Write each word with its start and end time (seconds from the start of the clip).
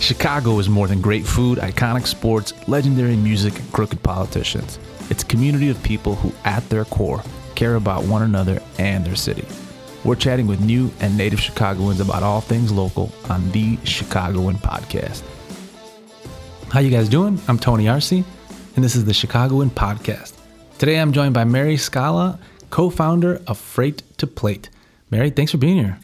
Chicago 0.00 0.58
is 0.58 0.68
more 0.68 0.88
than 0.88 1.02
great 1.02 1.26
food, 1.26 1.58
iconic 1.58 2.06
sports, 2.06 2.54
legendary 2.66 3.16
music, 3.16 3.58
and 3.58 3.70
crooked 3.70 4.02
politicians. 4.02 4.78
It's 5.10 5.22
a 5.22 5.26
community 5.26 5.68
of 5.68 5.80
people 5.82 6.14
who, 6.14 6.32
at 6.44 6.66
their 6.70 6.86
core, 6.86 7.22
care 7.54 7.74
about 7.74 8.04
one 8.04 8.22
another 8.22 8.62
and 8.78 9.04
their 9.04 9.14
city. 9.14 9.44
We're 10.02 10.14
chatting 10.14 10.46
with 10.46 10.60
new 10.62 10.90
and 11.00 11.18
native 11.18 11.38
Chicagoans 11.38 12.00
about 12.00 12.22
all 12.22 12.40
things 12.40 12.72
local 12.72 13.12
on 13.28 13.50
the 13.52 13.76
Chicagoan 13.84 14.54
Podcast. 14.54 15.22
How 16.70 16.80
you 16.80 16.90
guys 16.90 17.10
doing? 17.10 17.38
I'm 17.46 17.58
Tony 17.58 17.86
Arce, 17.86 18.12
and 18.12 18.24
this 18.76 18.96
is 18.96 19.04
the 19.04 19.12
Chicagoan 19.12 19.68
Podcast. 19.68 20.32
Today 20.78 20.98
I'm 20.98 21.12
joined 21.12 21.34
by 21.34 21.44
Mary 21.44 21.76
Scala, 21.76 22.38
co-founder 22.70 23.42
of 23.46 23.58
Freight 23.58 24.02
to 24.16 24.26
Plate. 24.26 24.70
Mary, 25.10 25.28
thanks 25.28 25.52
for 25.52 25.58
being 25.58 25.76
here. 25.76 25.98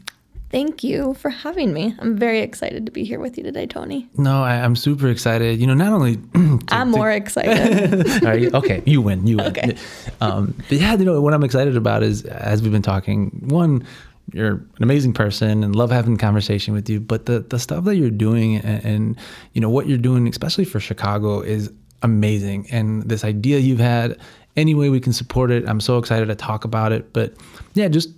Thank 0.51 0.85
you 0.85 1.15
for 1.15 1.29
having 1.29 1.73
me. 1.73 1.95
I'm 1.99 2.17
very 2.17 2.41
excited 2.41 2.87
to 2.87 2.93
be 2.93 3.05
here 3.05 3.19
with 3.19 3.37
you 3.37 3.43
today, 3.43 3.67
Tony. 3.67 4.09
No, 4.17 4.45
I, 4.45 4.55
am 4.55 4.77
super 4.77 5.09
excited. 5.09 5.61
You 5.61 5.67
know, 5.67 5.75
not 5.75 5.93
only 5.93 6.17
to, 6.35 6.61
I'm 6.69 6.91
more 6.91 7.11
to, 7.11 7.17
excited. 7.17 8.07
you, 8.41 8.51
okay, 8.55 8.83
you 8.87 9.03
win. 9.03 9.27
You 9.27 9.39
win. 9.39 9.47
Okay. 9.47 9.77
Um, 10.21 10.55
but 10.69 10.79
yeah, 10.79 10.95
you 10.95 11.05
know 11.05 11.21
what 11.21 11.35
I'm 11.35 11.43
excited 11.43 11.77
about 11.77 12.05
is 12.05 12.25
as 12.25 12.63
we've 12.63 12.73
been 12.73 12.83
talking. 12.83 13.31
One, 13.49 13.85
you're 14.33 14.53
an 14.53 14.83
amazing 14.83 15.13
person 15.15 15.65
and 15.65 15.75
love 15.75 15.91
having 15.91 16.17
conversation 16.17 16.75
with 16.75 16.89
you. 16.89 17.01
But 17.01 17.27
the 17.27 17.41
the 17.41 17.59
stuff 17.59 17.85
that 17.85 17.97
you're 17.97 18.11
doing 18.11 18.57
and, 18.57 18.85
and 18.85 19.19
you 19.53 19.61
know 19.61 19.71
what 19.71 19.89
you're 19.89 19.99
doing, 19.99 20.29
especially 20.29 20.65
for 20.65 20.79
Chicago, 20.81 21.41
is 21.41 21.73
amazing. 22.03 22.67
And 22.71 23.03
this 23.03 23.25
idea 23.25 23.59
you've 23.59 23.81
had, 23.81 24.19
any 24.57 24.75
way 24.75 24.89
we 24.91 25.01
can 25.01 25.13
support 25.13 25.51
it, 25.51 25.69
I'm 25.69 25.81
so 25.81 25.99
excited 25.99 26.27
to 26.27 26.35
talk 26.35 26.65
about 26.65 26.93
it. 26.93 27.13
But 27.13 27.35
yeah, 27.75 27.89
just 27.89 28.11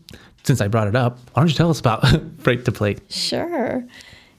since 0.44 0.60
I 0.60 0.68
brought 0.68 0.88
it 0.88 0.96
up, 0.96 1.18
why 1.32 1.42
don't 1.42 1.48
you 1.48 1.54
tell 1.54 1.70
us 1.70 1.80
about 1.80 2.04
Freight 2.38 2.64
to 2.64 2.72
Plate? 2.72 3.00
Sure. 3.08 3.84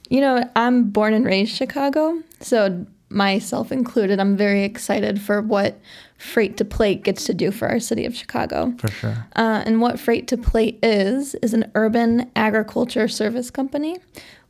You 0.08 0.20
know, 0.20 0.48
I'm 0.56 0.90
born 0.90 1.14
and 1.14 1.24
raised 1.24 1.54
Chicago, 1.54 2.20
so 2.40 2.84
myself 3.10 3.72
included, 3.72 4.20
I'm 4.20 4.36
very 4.36 4.64
excited 4.64 5.20
for 5.20 5.42
what 5.42 5.78
Freight 6.18 6.56
to 6.58 6.64
Plate 6.64 7.02
gets 7.02 7.24
to 7.24 7.34
do 7.34 7.50
for 7.50 7.68
our 7.68 7.80
city 7.80 8.06
of 8.06 8.14
Chicago. 8.14 8.74
For 8.78 8.88
sure. 8.88 9.26
Uh, 9.36 9.62
and 9.66 9.80
what 9.80 9.98
Freight 9.98 10.28
to 10.28 10.36
Plate 10.36 10.78
is, 10.82 11.34
is 11.36 11.52
an 11.52 11.70
urban 11.74 12.30
agriculture 12.36 13.08
service 13.08 13.50
company. 13.50 13.98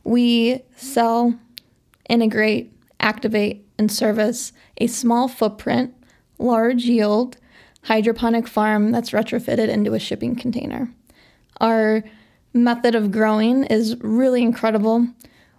We 0.03 0.61
sell, 0.75 1.33
integrate, 2.09 2.71
activate, 2.99 3.65
and 3.77 3.91
service 3.91 4.53
a 4.77 4.87
small 4.87 5.27
footprint, 5.27 5.93
large 6.37 6.85
yield, 6.85 7.37
hydroponic 7.83 8.47
farm 8.47 8.91
that's 8.91 9.11
retrofitted 9.11 9.69
into 9.69 9.93
a 9.93 9.99
shipping 9.99 10.35
container. 10.35 10.91
Our 11.61 12.03
method 12.53 12.95
of 12.95 13.11
growing 13.11 13.63
is 13.65 13.95
really 14.01 14.41
incredible. 14.41 15.07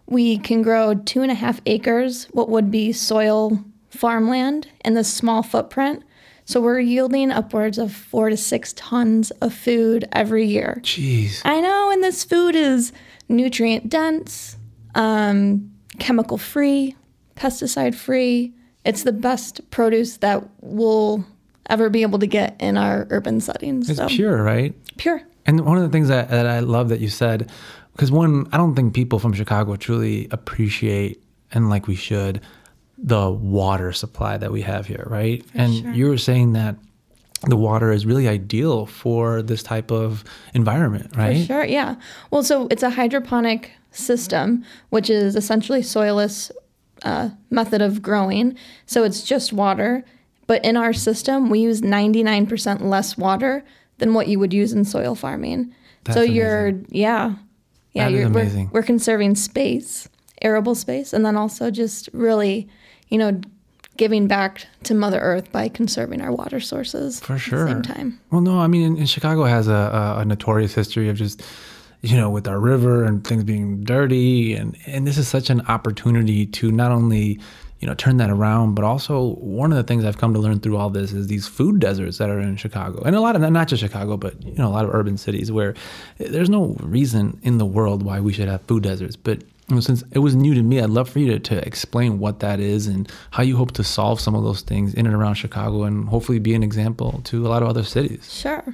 We 0.07 0.37
can 0.37 0.61
grow 0.63 0.95
two 0.95 1.23
and 1.23 1.31
a 1.31 1.35
half 1.35 1.61
acres, 1.65 2.25
what 2.33 2.49
would 2.51 2.71
be 2.71 2.93
soil 2.93 3.65
farmland, 3.89 4.69
in 4.85 4.95
this 4.95 5.13
small 5.13 5.43
footprint. 5.43 6.03
So 6.45 6.61
we're 6.61 6.81
yielding 6.81 7.31
upwards 7.31 7.79
of 7.79 7.95
four 7.95 8.29
to 8.29 8.37
six 8.37 8.73
tons 8.73 9.31
of 9.41 9.55
food 9.55 10.09
every 10.13 10.45
year. 10.45 10.81
Jeez. 10.83 11.41
I 11.45 11.61
know, 11.61 11.91
and 11.93 12.03
this 12.03 12.25
food 12.25 12.57
is 12.57 12.93
nutrient 13.29 13.89
dense, 13.89 14.57
um, 14.97 15.71
chemical 16.01 16.37
free, 16.37 16.97
pesticide 17.37 17.95
free. 17.95 18.53
It's 18.85 19.05
the 19.05 19.13
best 19.13 19.71
produce 19.71 20.17
that 20.17 20.43
we'll 20.61 21.25
ever 21.71 21.89
be 21.89 22.03
able 22.03 22.19
to 22.19 22.27
get 22.27 22.57
in 22.61 22.77
our 22.77 23.07
urban 23.11 23.41
settings. 23.41 23.89
It's 23.89 24.01
so. 24.01 24.09
pure, 24.09 24.43
right? 24.43 24.75
Pure. 24.97 25.23
And 25.47 25.65
one 25.67 25.77
of 25.77 25.83
the 25.83 25.89
things 25.89 26.09
that, 26.09 26.31
that 26.31 26.47
I 26.47 26.61
love 26.61 26.89
that 26.91 27.01
you 27.01 27.09
said, 27.09 27.51
because 27.93 28.11
one, 28.11 28.49
I 28.53 28.57
don't 28.57 28.75
think 28.75 28.95
people 28.95 29.19
from 29.19 29.33
Chicago 29.33 29.77
truly 29.77 30.29
appreciate, 30.31 31.23
and 31.51 31.69
like 31.69 31.87
we 31.87 31.97
should, 31.97 32.41
the 32.99 33.31
water 33.31 33.93
supply 33.93 34.37
that 34.37 34.53
we 34.53 34.63
have 34.63 34.87
here, 34.87 35.07
right? 35.11 35.45
For 35.45 35.59
and 35.59 35.75
sure. 35.75 35.93
you 35.93 36.09
were 36.09 36.19
saying 36.19 36.53
that 36.53 36.77
the 37.49 37.57
water 37.57 37.91
is 37.91 38.07
really 38.07 38.29
ideal 38.29 38.87
for 38.87 39.43
this 39.43 39.63
type 39.63 39.91
of 39.91 40.23
environment, 40.55 41.17
right? 41.17 41.41
For 41.41 41.47
sure, 41.47 41.65
yeah. 41.65 41.97
Well, 42.31 42.45
so 42.45 42.69
it's 42.71 42.85
a 42.85 42.91
hydroponic 42.91 43.73
system, 43.91 44.65
which 44.91 45.11
is 45.11 45.35
essentially 45.35 45.81
soilless 45.81 46.53
uh, 47.05 47.31
method 47.51 47.83
of 47.83 48.01
growing. 48.01 48.57
So 48.87 49.03
it's 49.03 49.23
just 49.23 49.53
water. 49.53 50.05
But 50.47 50.65
in 50.65 50.77
our 50.77 50.93
system, 50.93 51.51
we 51.51 51.61
use 51.61 51.81
99% 51.81 52.83
less 52.83 53.17
water 53.17 53.65
than 54.03 54.15
what 54.15 54.27
you 54.27 54.41
would 54.41 54.53
use 54.53 54.73
in 54.73 54.85
soil 54.85 55.15
farming. 55.15 55.73
That's 56.03 56.17
so 56.17 56.23
you're 56.23 56.67
amazing. 56.67 56.89
yeah. 56.91 57.35
Yeah, 57.93 58.09
that 58.09 58.13
you're 58.17 58.31
we're, 58.31 58.69
we're 58.73 58.83
conserving 58.83 59.37
space, 59.37 60.09
arable 60.41 60.75
space, 60.75 61.13
and 61.13 61.25
then 61.25 61.37
also 61.37 61.71
just 61.71 62.09
really, 62.13 62.69
you 63.11 63.19
know, 63.19 63.41
giving 63.97 64.27
back 64.27 64.67
to 64.85 64.95
Mother 64.95 65.21
Earth 65.21 65.53
by 65.53 65.69
conserving 65.69 66.21
our 66.21 66.33
water 66.33 66.59
sources 66.59 67.21
for 67.21 67.39
sure. 67.39 67.69
same 67.69 67.83
time. 67.83 68.19
Well, 68.31 68.41
no, 68.41 68.59
I 68.59 68.67
mean, 68.67 68.83
in, 68.83 68.97
in 68.97 69.07
Chicago 69.07 69.45
has 69.45 69.69
a, 69.69 70.17
a, 70.19 70.25
notorious 70.25 70.75
history 70.75 71.11
of 71.11 71.17
just, 71.17 71.43
you 72.01 72.17
know, 72.17 72.31
with 72.31 72.49
our 72.49 72.59
river 72.59 73.05
and 73.05 73.25
things 73.25 73.45
being 73.45 73.85
dirty, 73.85 74.55
and 74.55 74.77
and 74.87 75.07
this 75.07 75.19
is 75.19 75.29
such 75.29 75.51
an 75.51 75.61
opportunity 75.69 76.47
to 76.47 76.73
not 76.73 76.91
only 76.91 77.39
you 77.83 77.89
know 77.89 77.95
turn 77.95 78.17
that 78.17 78.31
around. 78.31 78.75
But 78.75 78.85
also 78.85 79.35
one 79.35 79.71
of 79.73 79.77
the 79.77 79.83
things 79.83 80.05
i've 80.05 80.17
come 80.17 80.33
to 80.33 80.41
learn 80.41 80.61
through 80.61 80.79
all 80.79 80.89
this 80.89 81.13
is 81.13 81.27
these 81.27 81.47
food 81.47 81.81
deserts 81.81 82.17
that 82.19 82.31
are 82.31 82.41
in 82.41 82.57
chicago. 82.57 83.03
And 83.03 83.15
a 83.15 83.21
lot 83.21 83.37
of 83.37 83.43
not 83.43 83.69
just 83.69 83.83
chicago 83.83 84.17
but 84.17 84.43
you 84.43 84.55
know 84.55 84.69
a 84.69 84.71
lot 84.73 84.87
of 84.87 84.95
urban 84.95 85.19
cities 85.19 85.53
where 85.53 85.75
there's 86.17 86.49
no 86.49 86.77
reason 86.81 87.39
in 87.43 87.59
the 87.59 87.67
world 87.67 88.03
why 88.03 88.21
we 88.21 88.33
should 88.33 88.49
have 88.49 88.63
food 88.63 88.85
deserts. 88.85 89.17
But 89.17 89.43
you 89.69 89.77
know, 89.77 89.81
since 89.81 90.03
it 90.13 90.21
was 90.21 90.35
new 90.35 90.55
to 90.55 90.63
me 90.63 90.81
i'd 90.81 90.91
love 90.91 91.09
for 91.09 91.19
you 91.19 91.33
to, 91.33 91.39
to 91.39 91.67
explain 91.67 92.19
what 92.19 92.41
that 92.41 92.61
is 92.61 92.87
and 92.87 93.11
how 93.31 93.43
you 93.43 93.57
hope 93.57 93.73
to 93.73 93.85
solve 93.85 94.21
some 94.21 94.35
of 94.35 94.43
those 94.43 94.61
things 94.61 94.93
in 94.95 95.07
and 95.07 95.15
around 95.15 95.35
chicago 95.35 95.85
and 95.85 96.09
hopefully 96.09 96.39
be 96.39 96.55
an 96.55 96.63
example 96.63 97.21
to 97.25 97.47
a 97.47 97.49
lot 97.49 97.63
of 97.63 97.69
other 97.69 97.85
cities. 97.85 98.33
Sure. 98.33 98.65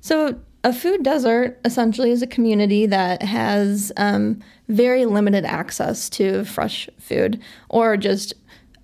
So 0.00 0.38
a 0.66 0.72
food 0.72 1.04
desert 1.04 1.60
essentially 1.64 2.10
is 2.10 2.22
a 2.22 2.26
community 2.26 2.86
that 2.86 3.22
has 3.22 3.92
um, 3.96 4.40
very 4.66 5.06
limited 5.06 5.44
access 5.44 6.10
to 6.10 6.44
fresh 6.44 6.90
food 6.98 7.40
or 7.68 7.96
just 7.96 8.34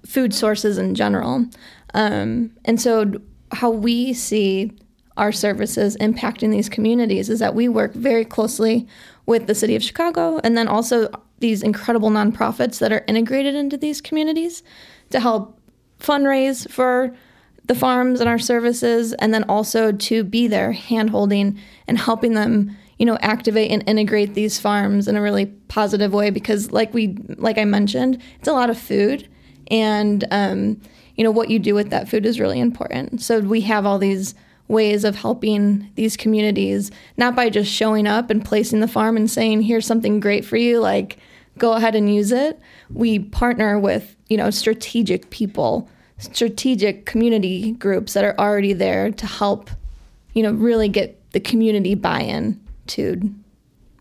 food 0.07 0.33
sources 0.33 0.79
in 0.79 0.95
general. 0.95 1.45
Um, 1.93 2.53
and 2.65 2.81
so, 2.81 3.21
how 3.51 3.69
we 3.69 4.13
see 4.13 4.71
our 5.17 5.33
services 5.33 5.97
impacting 5.97 6.53
these 6.53 6.69
communities 6.69 7.29
is 7.29 7.41
that 7.41 7.57
we 7.57 7.69
work 7.69 7.95
very 7.95 8.25
closely 8.25 8.87
with 9.27 9.49
the 9.49 9.55
city 9.55 9.75
of 9.75 9.83
Chicago 9.83 10.41
and 10.45 10.57
then 10.57 10.69
also 10.69 11.11
these 11.41 11.65
incredible 11.65 12.11
nonprofits 12.11 12.79
that 12.79 12.93
are 12.93 13.05
integrated 13.09 13.57
into 13.57 13.77
these 13.77 14.01
communities 14.01 14.63
to 15.11 15.19
help 15.19 15.61
fundraise 15.99 16.71
for 16.71 17.13
the 17.67 17.75
farms 17.75 18.21
and 18.21 18.29
our 18.29 18.39
services, 18.39 19.13
and 19.15 19.33
then 19.33 19.45
also 19.45 19.93
to 19.93 20.25
be 20.25 20.47
there 20.47 20.73
hand 20.73 21.11
holding 21.11 21.59
and 21.87 21.99
helping 21.99 22.35
them, 22.35 22.77
you 22.99 23.07
know, 23.07 23.17
activate 23.21 23.71
and 23.71 23.85
integrate 23.89 24.35
these 24.35 24.59
farms 24.59 25.09
in 25.09 25.17
a 25.17 25.23
really 25.23 25.47
positive 25.69 26.13
way 26.13 26.31
because 26.31 26.73
like 26.73 26.93
we 26.93 27.17
like 27.37 27.59
I 27.59 27.65
mentioned, 27.65 28.21
it's 28.39 28.49
a 28.49 28.53
lot 28.53 28.71
of 28.71 28.79
food 28.79 29.29
and 29.71 30.25
um, 30.31 30.81
you 31.17 31.25
know, 31.25 31.31
what 31.31 31.51
you 31.51 31.59
do 31.59 31.75
with 31.75 31.91
that 31.91 32.09
food 32.09 32.27
is 32.27 32.41
really 32.41 32.61
important. 32.61 33.23
So 33.23 33.41
we 33.41 33.61
have 33.63 33.87
all 33.87 33.99
these 33.99 34.35
ways 34.69 35.05
of 35.05 35.17
helping 35.17 35.91
these 35.97 36.17
communities, 36.17 36.91
not 37.17 37.37
by 37.37 37.51
just 37.51 37.71
showing 37.71 38.07
up 38.07 38.31
and 38.31 38.45
placing 38.45 38.81
the 38.81 38.89
farm 38.89 39.17
and 39.17 39.31
saying, 39.31 39.63
here's 39.63 39.87
something 39.87 40.19
great 40.19 40.45
for 40.45 40.57
you, 40.57 40.81
like 40.81 41.19
go 41.59 41.75
ahead 41.75 41.95
and 41.95 42.13
use 42.13 42.33
it. 42.33 42.59
We 42.91 43.19
partner 43.19 43.79
with, 43.79 44.17
you 44.29 44.37
know, 44.37 44.51
strategic 44.51 45.31
people 45.31 45.89
strategic 46.23 47.07
community 47.07 47.73
groups 47.73 48.13
that 48.15 48.25
are 48.25 48.39
already 48.39 48.73
there 48.73 49.11
to 49.11 49.27
help, 49.27 49.71
you 50.35 50.43
know, 50.43 50.53
really 50.53 50.89
get 50.89 51.19
the 51.33 51.41
community 51.41 51.95
buy-in 51.95 52.61
to 52.89 53.35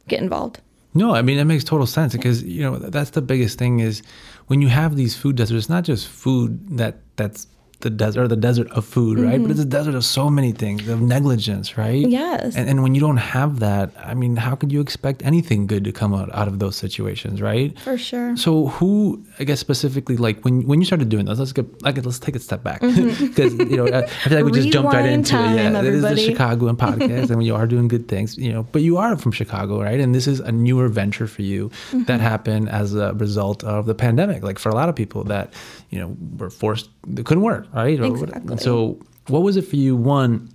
get 0.08 0.22
involved. 0.22 0.60
No, 0.94 1.16
I 1.16 1.22
mean 1.22 1.40
it 1.40 1.46
makes 1.46 1.64
total 1.64 1.88
sense 1.88 2.14
because 2.14 2.44
you 2.44 2.64
know 2.64 2.78
that's 2.78 3.12
the 3.12 3.22
biggest 3.22 3.58
thing 3.58 3.80
is 3.80 4.02
when 4.48 4.62
you 4.62 4.68
have 4.68 4.98
these 4.98 5.16
food 5.16 5.38
deserts, 5.38 5.64
it's 5.64 5.70
not 5.70 5.86
just 5.86 6.08
food 6.08 6.78
that 6.78 6.98
that's 7.16 7.48
the 7.82 7.90
desert 7.90 8.22
or 8.24 8.28
the 8.28 8.36
desert 8.36 8.70
of 8.72 8.86
food, 8.86 9.20
right? 9.20 9.36
Mm-hmm. 9.36 9.44
But 9.44 9.52
it's 9.52 9.60
a 9.60 9.66
desert 9.66 9.96
of 9.96 10.06
so 10.06 10.30
many 10.30 10.52
things, 10.52 10.88
of 10.88 11.02
negligence, 11.02 11.78
right? 11.78 12.08
Yes. 12.08 12.56
And, 12.56 12.70
and 12.70 12.84
when 12.84 12.96
you 12.96 13.02
don't 13.02 13.18
have 13.18 13.60
that, 13.60 13.92
I 13.98 14.14
mean, 14.14 14.36
how 14.36 14.56
could 14.56 14.72
you 14.72 14.82
expect 14.82 15.24
anything 15.24 15.68
good 15.68 15.84
to 15.84 15.92
come 15.92 16.14
out, 16.14 16.34
out 16.34 16.48
of 16.48 16.60
those 16.60 16.76
situations, 16.76 17.42
right? 17.42 17.78
For 17.80 17.98
sure. 17.98 18.38
So 18.38 18.68
who, 18.68 19.24
I 19.40 19.44
guess 19.44 19.60
specifically, 19.60 20.18
like 20.18 20.44
when 20.44 20.68
when 20.68 20.80
you 20.80 20.86
started 20.86 21.10
doing 21.10 21.26
this, 21.26 21.40
let's 21.40 21.54
get 21.54 21.82
like 21.82 22.04
let's 22.04 22.20
take 22.20 22.36
a 22.36 22.40
step 22.40 22.64
back 22.64 22.82
because 22.82 23.54
mm-hmm. 23.54 23.70
you 23.72 23.78
know 23.78 23.88
I 23.88 24.08
feel 24.08 24.38
like 24.38 24.46
we 24.46 24.52
just 24.52 24.70
jumped 24.70 24.94
right 24.94 25.10
into 25.10 25.32
time, 25.32 25.54
it. 25.54 25.56
Yeah, 25.58 25.78
everybody. 25.78 25.92
this 25.92 26.20
is 26.20 26.26
the 26.26 26.32
Chicagoan 26.32 26.78
podcast, 26.86 27.30
and 27.30 27.46
you 27.46 27.56
are 27.56 27.68
doing 27.68 27.88
good 27.88 28.08
things, 28.08 28.38
you 28.38 28.52
know. 28.52 28.64
But 28.64 28.82
you 28.82 28.98
are 28.98 29.18
from 29.18 29.32
Chicago, 29.32 29.82
right? 29.82 30.00
And 30.00 30.14
this 30.14 30.28
is 30.28 30.40
a 30.40 30.52
newer 30.52 30.88
venture 30.88 31.28
for 31.28 31.42
you 31.42 31.70
mm-hmm. 31.70 32.04
that 32.04 32.20
happened 32.20 32.70
as 32.70 32.94
a 32.94 33.14
result 33.14 33.64
of 33.64 33.86
the 33.86 33.96
pandemic. 33.96 34.44
Like 34.44 34.60
for 34.60 34.70
a 34.70 34.76
lot 34.76 34.90
of 34.90 34.96
people 34.96 35.24
that 35.26 35.54
you 35.90 36.00
know 36.00 36.16
were 36.38 36.50
forced, 36.50 36.90
it 37.18 37.26
couldn't 37.26 37.44
work 37.44 37.68
right? 37.74 38.00
Exactly. 38.00 38.58
So, 38.58 39.00
what 39.28 39.42
was 39.42 39.58
it 39.58 39.64
for 39.64 39.76
you? 39.76 39.96
One, 39.96 40.50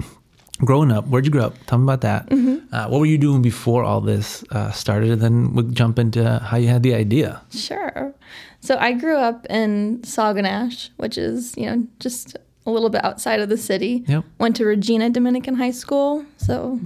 growing 0.58 0.90
up, 0.90 1.06
where'd 1.08 1.24
you 1.24 1.30
grow 1.30 1.46
up? 1.46 1.54
Tell 1.66 1.78
me 1.78 1.84
about 1.84 2.00
that. 2.02 2.28
Mm-hmm. 2.28 2.74
Uh, 2.74 2.88
what 2.88 2.98
were 3.00 3.06
you 3.06 3.18
doing 3.18 3.42
before 3.42 3.84
all 3.84 4.00
this 4.00 4.44
uh, 4.50 4.70
started? 4.72 5.10
And 5.10 5.20
then 5.20 5.54
we'll 5.54 5.68
jump 5.70 5.98
into 5.98 6.38
how 6.40 6.56
you 6.56 6.68
had 6.68 6.82
the 6.82 6.94
idea. 6.94 7.42
Sure. 7.50 8.14
So 8.60 8.76
I 8.78 8.92
grew 8.92 9.16
up 9.16 9.46
in 9.48 10.00
Sauganash, 10.00 10.90
which 10.96 11.16
is, 11.18 11.56
you 11.56 11.66
know, 11.66 11.86
just 12.00 12.36
a 12.64 12.70
little 12.70 12.90
bit 12.90 13.04
outside 13.04 13.40
of 13.40 13.48
the 13.48 13.56
city. 13.56 14.04
Yep. 14.08 14.24
Went 14.38 14.56
to 14.56 14.64
Regina 14.64 15.10
Dominican 15.10 15.54
High 15.54 15.70
School, 15.70 16.24
so 16.36 16.80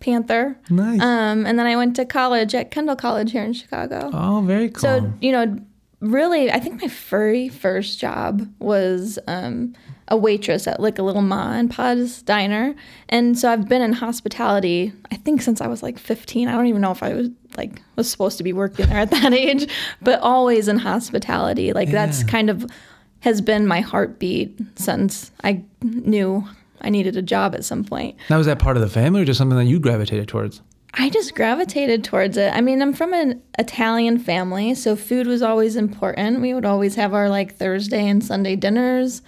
Panther. 0.00 0.56
Nice. 0.70 1.00
Um, 1.00 1.44
and 1.44 1.58
then 1.58 1.66
I 1.66 1.76
went 1.76 1.96
to 1.96 2.04
college 2.04 2.54
at 2.54 2.70
Kendall 2.70 2.96
College 2.96 3.32
here 3.32 3.42
in 3.42 3.52
Chicago. 3.52 4.10
oh, 4.12 4.42
very 4.42 4.70
cool. 4.70 4.80
So, 4.80 5.12
you 5.20 5.32
know, 5.32 5.58
really, 6.00 6.50
I 6.50 6.60
think 6.60 6.80
my 6.80 6.88
very 6.88 7.48
first 7.48 7.98
job 7.98 8.48
was 8.58 9.18
um, 9.26 9.74
a 10.08 10.16
waitress 10.16 10.66
at 10.66 10.80
like 10.80 10.98
a 10.98 11.02
little 11.02 11.22
ma 11.22 11.52
and 11.52 11.70
pa's 11.70 12.22
diner. 12.22 12.74
And 13.08 13.38
so 13.38 13.50
I've 13.50 13.68
been 13.68 13.82
in 13.82 13.92
hospitality, 13.92 14.92
I 15.10 15.16
think 15.16 15.42
since 15.42 15.60
I 15.60 15.66
was 15.66 15.82
like 15.82 15.98
15. 15.98 16.48
I 16.48 16.52
don't 16.52 16.66
even 16.66 16.80
know 16.80 16.92
if 16.92 17.02
I 17.02 17.14
was 17.14 17.30
like 17.56 17.82
was 17.96 18.10
supposed 18.10 18.38
to 18.38 18.44
be 18.44 18.52
working 18.52 18.86
there 18.86 18.98
at 18.98 19.10
that 19.12 19.32
age, 19.32 19.70
but 20.00 20.20
always 20.20 20.68
in 20.68 20.78
hospitality. 20.78 21.72
Like 21.72 21.90
that's 21.90 22.24
kind 22.24 22.50
of 22.50 22.66
has 23.20 23.40
been 23.40 23.66
my 23.66 23.80
heartbeat 23.80 24.58
since 24.76 25.32
I 25.42 25.64
knew 25.82 26.44
I 26.80 26.90
needed 26.90 27.16
a 27.16 27.22
job 27.22 27.54
at 27.54 27.64
some 27.64 27.84
point. 27.84 28.16
now, 28.30 28.38
was 28.38 28.46
that 28.46 28.60
part 28.60 28.76
of 28.76 28.82
the 28.82 28.88
family 28.88 29.22
or 29.22 29.24
just 29.24 29.38
something 29.38 29.58
that 29.58 29.64
you 29.64 29.80
gravitated 29.80 30.28
towards? 30.28 30.62
I 30.98 31.10
just 31.10 31.34
gravitated 31.34 32.02
towards 32.04 32.36
it. 32.36 32.52
I 32.52 32.60
mean, 32.60 32.82
I'm 32.82 32.92
from 32.92 33.14
an 33.14 33.40
Italian 33.58 34.18
family, 34.18 34.74
so 34.74 34.96
food 34.96 35.26
was 35.26 35.42
always 35.42 35.76
important. 35.76 36.40
We 36.40 36.54
would 36.54 36.64
always 36.66 36.96
have 36.96 37.14
our 37.14 37.28
like 37.28 37.54
Thursday 37.54 38.08
and 38.08 38.22
Sunday 38.22 38.56
dinners. 38.56 39.22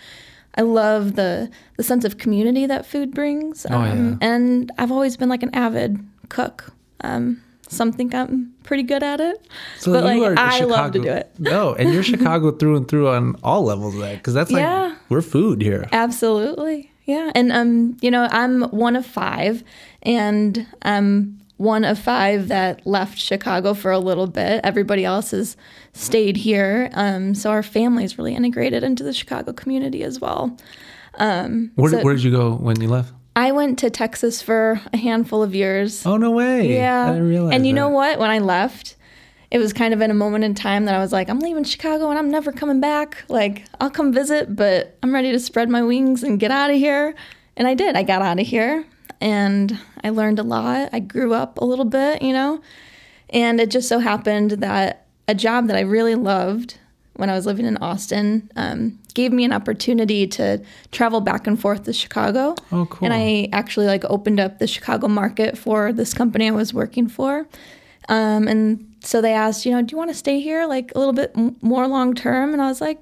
I 0.57 0.63
love 0.63 1.15
the 1.15 1.49
the 1.77 1.85
sense 1.85 2.05
of 2.05 2.19
community 2.19 2.67
that 2.67 2.87
food 2.87 3.15
brings. 3.15 3.67
Oh, 3.71 3.85
yeah. 3.85 4.17
And 4.21 4.71
I've 4.79 4.91
always 4.91 5.17
been 5.17 5.29
like 5.29 5.45
an 5.45 5.55
avid 5.55 6.05
cook. 6.29 6.73
Um, 7.03 7.41
some 7.69 7.93
think 7.93 8.15
I'm 8.17 8.53
pretty 8.65 8.83
good 8.83 9.05
at 9.05 9.21
it, 9.21 9.47
So 9.79 9.93
but 9.93 10.03
like 10.03 10.17
you 10.17 10.25
are 10.25 10.35
I 10.37 10.61
love 10.61 10.91
to 10.93 10.99
do 10.99 11.09
it. 11.09 11.31
No, 11.39 11.75
and 11.75 11.93
you're 11.95 12.03
Chicago 12.03 12.51
through 12.59 12.77
and 12.79 12.89
through 12.89 13.09
on 13.09 13.37
all 13.45 13.63
levels 13.63 13.95
of 13.95 14.01
that 14.01 14.17
because 14.19 14.35
that's 14.35 14.51
like 14.51 14.63
Yeah. 14.63 14.97
we're 15.09 15.23
food 15.23 15.63
here. 15.63 15.89
Absolutely. 15.93 16.91
Yeah. 17.05 17.31
And 17.37 17.53
um, 17.53 17.97
you 18.01 18.11
know, 18.11 18.27
I'm 18.33 18.63
one 18.71 18.97
of 18.97 19.07
five 19.07 19.63
and 20.03 20.67
I'm 20.83 21.40
one 21.61 21.85
of 21.85 21.99
five 21.99 22.49
that 22.49 22.87
left 22.87 23.19
Chicago 23.19 23.75
for 23.75 23.91
a 23.91 23.99
little 23.99 24.27
bit. 24.27 24.63
Everybody 24.65 25.05
else 25.05 25.33
has 25.33 25.59
stayed 25.93 26.39
here. 26.39 26.89
Um, 26.95 27.35
so 27.35 27.51
our 27.51 27.63
family 27.63 28.03
is 28.03 28.17
really 28.17 28.35
integrated 28.35 28.83
into 28.83 29.05
the 29.05 29.13
Chicago 29.13 29.53
community 29.53 30.03
as 30.03 30.19
well. 30.23 30.57
Where, 31.19 31.91
So- 31.91 32.03
where 32.03 32.15
did 32.15 32.23
you 32.25 32.31
go 32.31 32.55
when 32.55 32.81
you 32.81 32.89
left? 32.89 33.13
I 33.37 33.53
went 33.53 33.79
to 33.81 33.91
Texas 33.91 34.41
for 34.41 34.81
a 34.95 34.97
handful 34.97 35.43
of 35.43 35.55
years. 35.55 36.05
Oh 36.07 36.17
no 36.17 36.31
way! 36.31 36.75
Yeah. 36.75 37.11
I 37.11 37.13
didn't 37.13 37.29
realize. 37.29 37.55
and 37.55 37.67
you 37.67 37.73
know 37.75 37.91
what? 37.91 38.19
When 38.19 38.31
I 38.31 38.39
left, 38.39 38.97
it 39.51 39.59
was 39.59 39.73
kind 39.75 39.93
of 39.93 40.01
in 40.01 40.11
a 40.11 40.15
moment 40.15 40.45
in 40.45 40.55
time 40.55 40.87
that 40.87 40.95
I 40.95 40.99
was 40.99 41.13
like, 41.13 41.29
I'm 41.29 41.41
leaving 41.41 41.65
Chicago 41.65 42.09
and 42.09 42.19
I'm 42.19 42.31
never 42.31 42.53
coming 42.53 42.81
back. 42.81 43.23
Like, 43.29 43.67
I'll 43.81 43.91
come 43.91 44.13
visit, 44.15 44.57
but 44.57 44.97
I'm 45.03 45.13
ready 45.15 45.31
to 45.31 45.39
spread 45.39 45.69
my 45.69 45.83
wings 45.83 46.23
and 46.23 46.41
get 46.41 46.51
out 46.51 46.71
of 46.71 46.77
here. 46.77 47.15
And 47.57 47.69
I 47.69 47.75
did. 47.75 47.97
I 47.97 48.03
got 48.03 48.23
out 48.23 48.41
of 48.41 48.47
here 48.47 48.85
and 49.21 49.79
I 50.03 50.11
learned 50.11 50.39
a 50.39 50.43
lot. 50.43 50.91
I 50.93 51.01
grew 51.01 51.35
up 51.35 51.59
a 51.59 51.65
little 51.65 51.85
bit, 51.85 52.23
you 52.23 52.33
know. 52.33 52.61
And 53.31 53.61
it 53.61 53.71
just 53.71 53.89
so 53.89 53.99
happened 53.99 54.53
that 54.53 55.07
a 55.29 55.35
job 55.35 55.69
that 55.69 55.77
I 55.77 55.81
really 55.81 56.15
loved 56.15 56.79
when 57.15 57.29
I 57.31 57.35
was 57.35 57.47
living 57.47 57.67
in 57.67 57.77
Austin 57.79 58.51
um, 58.57 58.99
gave 59.15 59.33
me 59.33 59.45
an 59.45 59.53
opportunity 59.53 60.27
to 60.27 60.63
travel 60.91 61.21
back 61.21 61.47
and 61.47 61.61
forth 61.61 61.85
to 61.85 61.93
Chicago. 61.93 62.55
Oh, 62.73 62.87
cool. 62.87 63.05
And 63.07 63.13
I 63.15 63.49
actually 63.53 63.87
like 63.87 64.05
opened 64.07 64.41
up 64.41 64.59
the 64.59 64.67
Chicago 64.67 65.07
market 65.07 65.59
for 65.59 65.93
this 65.93 66.15
company 66.15 66.49
I 66.49 66.53
was 66.53 66.73
working 66.73 67.09
for. 67.09 67.47
Um, 68.09 68.49
and 68.49 68.87
so 69.01 69.21
they 69.21 69.33
asked, 69.35 69.67
you 69.67 69.73
know, 69.73 69.83
do 69.83 69.93
you 69.93 69.99
want 69.99 70.11
to 70.11 70.17
stay 70.17 70.41
here 70.41 70.67
like 70.67 70.93
a 70.95 70.99
little 70.99 71.13
bit 71.13 71.33
m- 71.37 71.57
more 71.61 71.87
long 71.87 72.15
term? 72.15 72.53
And 72.53 72.63
I 72.63 72.69
was 72.69 72.81
like, 72.81 72.99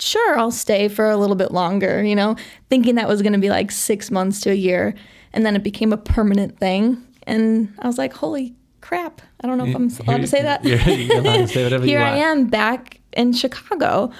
sure, 0.00 0.38
I'll 0.38 0.50
stay 0.50 0.88
for 0.88 1.08
a 1.08 1.16
little 1.16 1.36
bit 1.36 1.52
longer, 1.52 2.02
you 2.02 2.16
know, 2.16 2.36
thinking 2.70 2.94
that 2.96 3.06
was 3.08 3.20
going 3.22 3.32
to 3.34 3.38
be 3.38 3.50
like 3.50 3.70
six 3.70 4.10
months 4.10 4.40
to 4.42 4.50
a 4.50 4.54
year. 4.54 4.94
And 5.38 5.46
then 5.46 5.54
it 5.54 5.62
became 5.62 5.92
a 5.92 5.96
permanent 5.96 6.58
thing. 6.58 7.00
And 7.22 7.72
I 7.78 7.86
was 7.86 7.96
like, 7.96 8.12
holy 8.12 8.56
crap. 8.80 9.22
I 9.40 9.46
don't 9.46 9.56
know 9.56 9.66
if 9.66 9.76
I'm 9.76 9.88
allowed 10.08 10.22
to 10.22 10.26
say 10.26 10.42
that. 10.42 10.64
You're, 10.64 10.80
you're 10.80 11.18
allowed 11.18 11.36
to 11.36 11.46
say 11.46 11.62
whatever 11.62 11.84
Here. 11.86 12.00
I 12.00 12.16
am 12.16 12.46
back 12.48 12.98
in 13.12 13.32
Chicago. 13.32 14.10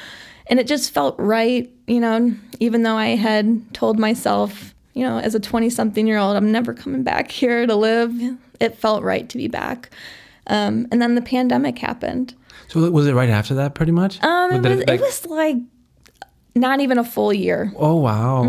And 0.47 0.61
it 0.61 0.69
just 0.69 0.93
felt 0.95 1.17
right, 1.19 1.69
you 1.89 1.99
know, 1.99 2.33
even 2.61 2.85
though 2.85 2.95
I 2.95 3.17
had 3.17 3.75
told 3.75 3.99
myself, 3.99 4.77
you 4.95 5.03
know, 5.03 5.19
as 5.19 5.35
a 5.35 5.41
20 5.41 5.69
something 5.71 6.07
year 6.07 6.19
old, 6.19 6.37
I'm 6.37 6.53
never 6.53 6.73
coming 6.73 7.03
back 7.03 7.33
here 7.33 7.67
to 7.67 7.75
live. 7.75 8.15
It 8.61 8.77
felt 8.77 9.03
right 9.03 9.29
to 9.29 9.37
be 9.39 9.49
back. 9.49 9.91
Um, 10.47 10.87
and 10.93 11.03
then 11.03 11.17
the 11.17 11.21
pandemic 11.23 11.81
happened. 11.81 12.33
So 12.69 12.89
was 12.93 13.09
it 13.09 13.15
right 13.15 13.29
after 13.29 13.55
that, 13.55 13.75
pretty 13.75 13.91
much? 13.91 14.23
Um, 14.23 14.53
it, 14.53 14.69
was, 14.69 14.79
like- 14.79 14.89
it 14.89 15.01
was 15.01 15.27
like 15.27 15.57
not 16.61 16.81
even 16.81 16.99
a 16.99 17.05
full 17.05 17.33
year. 17.33 17.73
Oh 17.77 17.97
wow, 17.97 18.45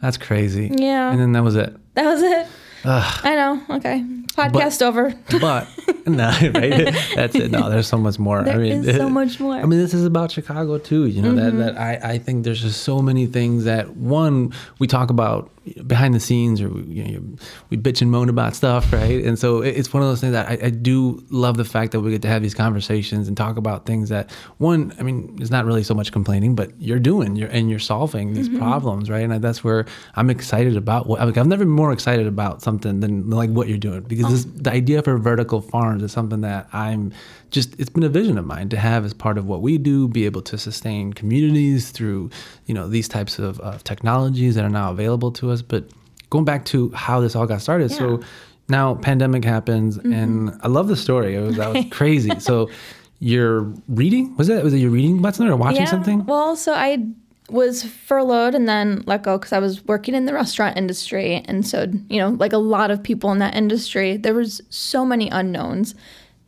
that's 0.00 0.16
crazy. 0.16 0.68
Mm-hmm. 0.70 0.78
Yeah. 0.82 1.10
And 1.10 1.20
then 1.20 1.32
that 1.32 1.42
was 1.44 1.56
it. 1.56 1.74
That 1.94 2.04
was 2.06 2.22
it. 2.22 2.46
I 2.84 3.34
know. 3.34 3.76
Okay. 3.76 4.02
Podcast 4.32 4.80
over. 4.80 5.12
But 5.40 5.68
no, 6.06 6.28
right? 6.54 6.94
That's 7.14 7.34
it. 7.34 7.50
No, 7.50 7.68
there's 7.68 7.86
so 7.86 7.98
much 7.98 8.18
more. 8.18 8.42
There 8.42 8.54
I 8.54 8.58
mean, 8.58 8.84
is 8.88 8.96
so 8.96 9.08
much 9.20 9.38
more. 9.38 9.54
I 9.54 9.64
mean, 9.66 9.78
this 9.78 9.92
is 9.92 10.04
about 10.06 10.30
Chicago 10.32 10.78
too. 10.78 11.06
You 11.06 11.20
know 11.22 11.32
Mm-hmm. 11.32 11.58
that 11.58 11.74
that 11.74 11.78
I 11.80 12.12
I 12.14 12.18
think 12.18 12.44
there's 12.44 12.62
just 12.62 12.82
so 12.82 13.00
many 13.02 13.26
things 13.26 13.64
that 13.64 13.90
one 13.96 14.52
we 14.78 14.86
talk 14.86 15.10
about 15.10 15.50
behind 15.86 16.14
the 16.14 16.20
scenes 16.20 16.60
or 16.62 16.70
we, 16.70 16.82
you 16.82 17.04
know, 17.20 17.36
we 17.68 17.76
bitch 17.76 18.00
and 18.00 18.10
moan 18.10 18.28
about 18.30 18.56
stuff, 18.56 18.92
right? 18.92 19.22
And 19.22 19.38
so 19.38 19.60
it's 19.60 19.92
one 19.92 20.02
of 20.02 20.08
those 20.08 20.20
things 20.20 20.32
that 20.32 20.48
I, 20.48 20.66
I 20.66 20.70
do 20.70 21.22
love 21.30 21.58
the 21.58 21.64
fact 21.66 21.92
that 21.92 22.00
we 22.00 22.10
get 22.10 22.22
to 22.22 22.28
have 22.28 22.40
these 22.40 22.54
conversations 22.54 23.28
and 23.28 23.36
talk 23.36 23.58
about 23.58 23.84
things 23.84 24.08
that 24.08 24.30
one, 24.56 24.94
I 24.98 25.02
mean, 25.02 25.36
it's 25.40 25.50
not 25.50 25.66
really 25.66 25.82
so 25.82 25.92
much 25.94 26.12
complaining, 26.12 26.54
but 26.54 26.72
you're 26.80 26.98
doing, 26.98 27.36
you're 27.36 27.50
and 27.50 27.68
you're 27.70 27.78
solving 27.78 28.32
these 28.34 28.48
Mm-hmm. 28.48 28.58
problems, 28.58 29.10
right? 29.10 29.28
And 29.28 29.44
that's 29.44 29.62
where 29.62 29.84
I'm 30.16 30.30
excited 30.30 30.76
about. 30.76 31.06
What 31.06 31.20
like, 31.20 31.36
I've 31.36 31.46
never 31.46 31.64
been 31.64 31.72
more 31.72 31.92
excited 31.92 32.26
about 32.26 32.62
something 32.62 33.00
than 33.00 33.28
like 33.30 33.50
what 33.50 33.68
you're 33.68 33.78
doing 33.78 34.00
because 34.00 34.44
this, 34.44 34.62
the 34.62 34.72
idea 34.72 35.02
for 35.02 35.18
vertical 35.18 35.60
farms 35.60 36.02
is 36.02 36.10
something 36.10 36.40
that 36.40 36.68
I'm 36.72 37.12
just 37.50 37.78
it's 37.80 37.90
been 37.90 38.02
a 38.02 38.08
vision 38.08 38.38
of 38.38 38.46
mine 38.46 38.68
to 38.68 38.76
have 38.76 39.04
as 39.04 39.12
part 39.14 39.36
of 39.38 39.46
what 39.46 39.60
we 39.62 39.78
do 39.78 40.08
be 40.08 40.24
able 40.24 40.42
to 40.42 40.56
sustain 40.58 41.12
communities 41.12 41.90
through 41.90 42.30
you 42.66 42.74
know 42.74 42.88
these 42.88 43.08
types 43.08 43.38
of, 43.38 43.58
of 43.60 43.82
technologies 43.84 44.54
that 44.54 44.64
are 44.64 44.70
now 44.70 44.90
available 44.90 45.30
to 45.32 45.50
us 45.50 45.62
but 45.62 45.84
going 46.30 46.44
back 46.44 46.64
to 46.64 46.90
how 46.90 47.20
this 47.20 47.34
all 47.34 47.46
got 47.46 47.60
started 47.60 47.90
so 47.90 48.04
Yeah. 48.10 48.16
Mm-hmm. 48.16 48.28
now 48.68 48.94
pandemic 48.94 49.44
happens 49.44 49.98
and 49.98 50.50
i 50.62 50.68
love 50.68 50.88
the 50.88 50.96
story 50.96 51.34
it 51.34 51.40
was 51.40 51.56
that 51.56 51.72
was 51.72 51.84
crazy 51.90 52.38
so 52.40 52.70
you're 53.18 53.62
reading 53.88 54.36
was 54.36 54.48
it 54.48 54.62
was 54.64 54.72
it 54.72 54.78
you 54.78 54.90
reading 54.90 55.22
something 55.22 55.48
or 55.48 55.56
watching 55.56 55.86
something 55.86 56.24
Well, 56.26 56.56
so 56.56 56.72
I 56.72 57.06
was 57.50 57.82
furloughed 57.82 58.54
and 58.54 58.68
then 58.68 59.02
let 59.06 59.22
go 59.24 59.36
because 59.36 59.52
I 59.52 59.58
was 59.58 59.84
working 59.86 60.14
in 60.14 60.24
the 60.24 60.32
restaurant 60.32 60.76
industry. 60.76 61.42
And 61.46 61.66
so, 61.66 61.86
you 62.08 62.18
know, 62.18 62.30
like 62.30 62.52
a 62.52 62.58
lot 62.58 62.90
of 62.92 63.02
people 63.02 63.32
in 63.32 63.40
that 63.40 63.54
industry, 63.56 64.16
there 64.16 64.34
was 64.34 64.60
so 64.70 65.04
many 65.04 65.28
unknowns 65.28 65.96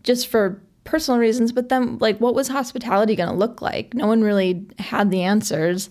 just 0.05 0.29
for 0.29 0.62
personal 0.85 1.21
reasons. 1.21 1.53
But 1.53 1.69
then, 1.69 1.99
like, 1.99 2.19
what 2.19 2.35
was 2.35 2.49
hospitality 2.49 3.17
going 3.17 3.29
to 3.29 3.35
look 3.35 3.62
like? 3.62 3.95
No 3.95 4.07
one 4.07 4.23
really 4.23 4.67
had 4.79 5.11
the 5.11 5.23
answers. 5.23 5.91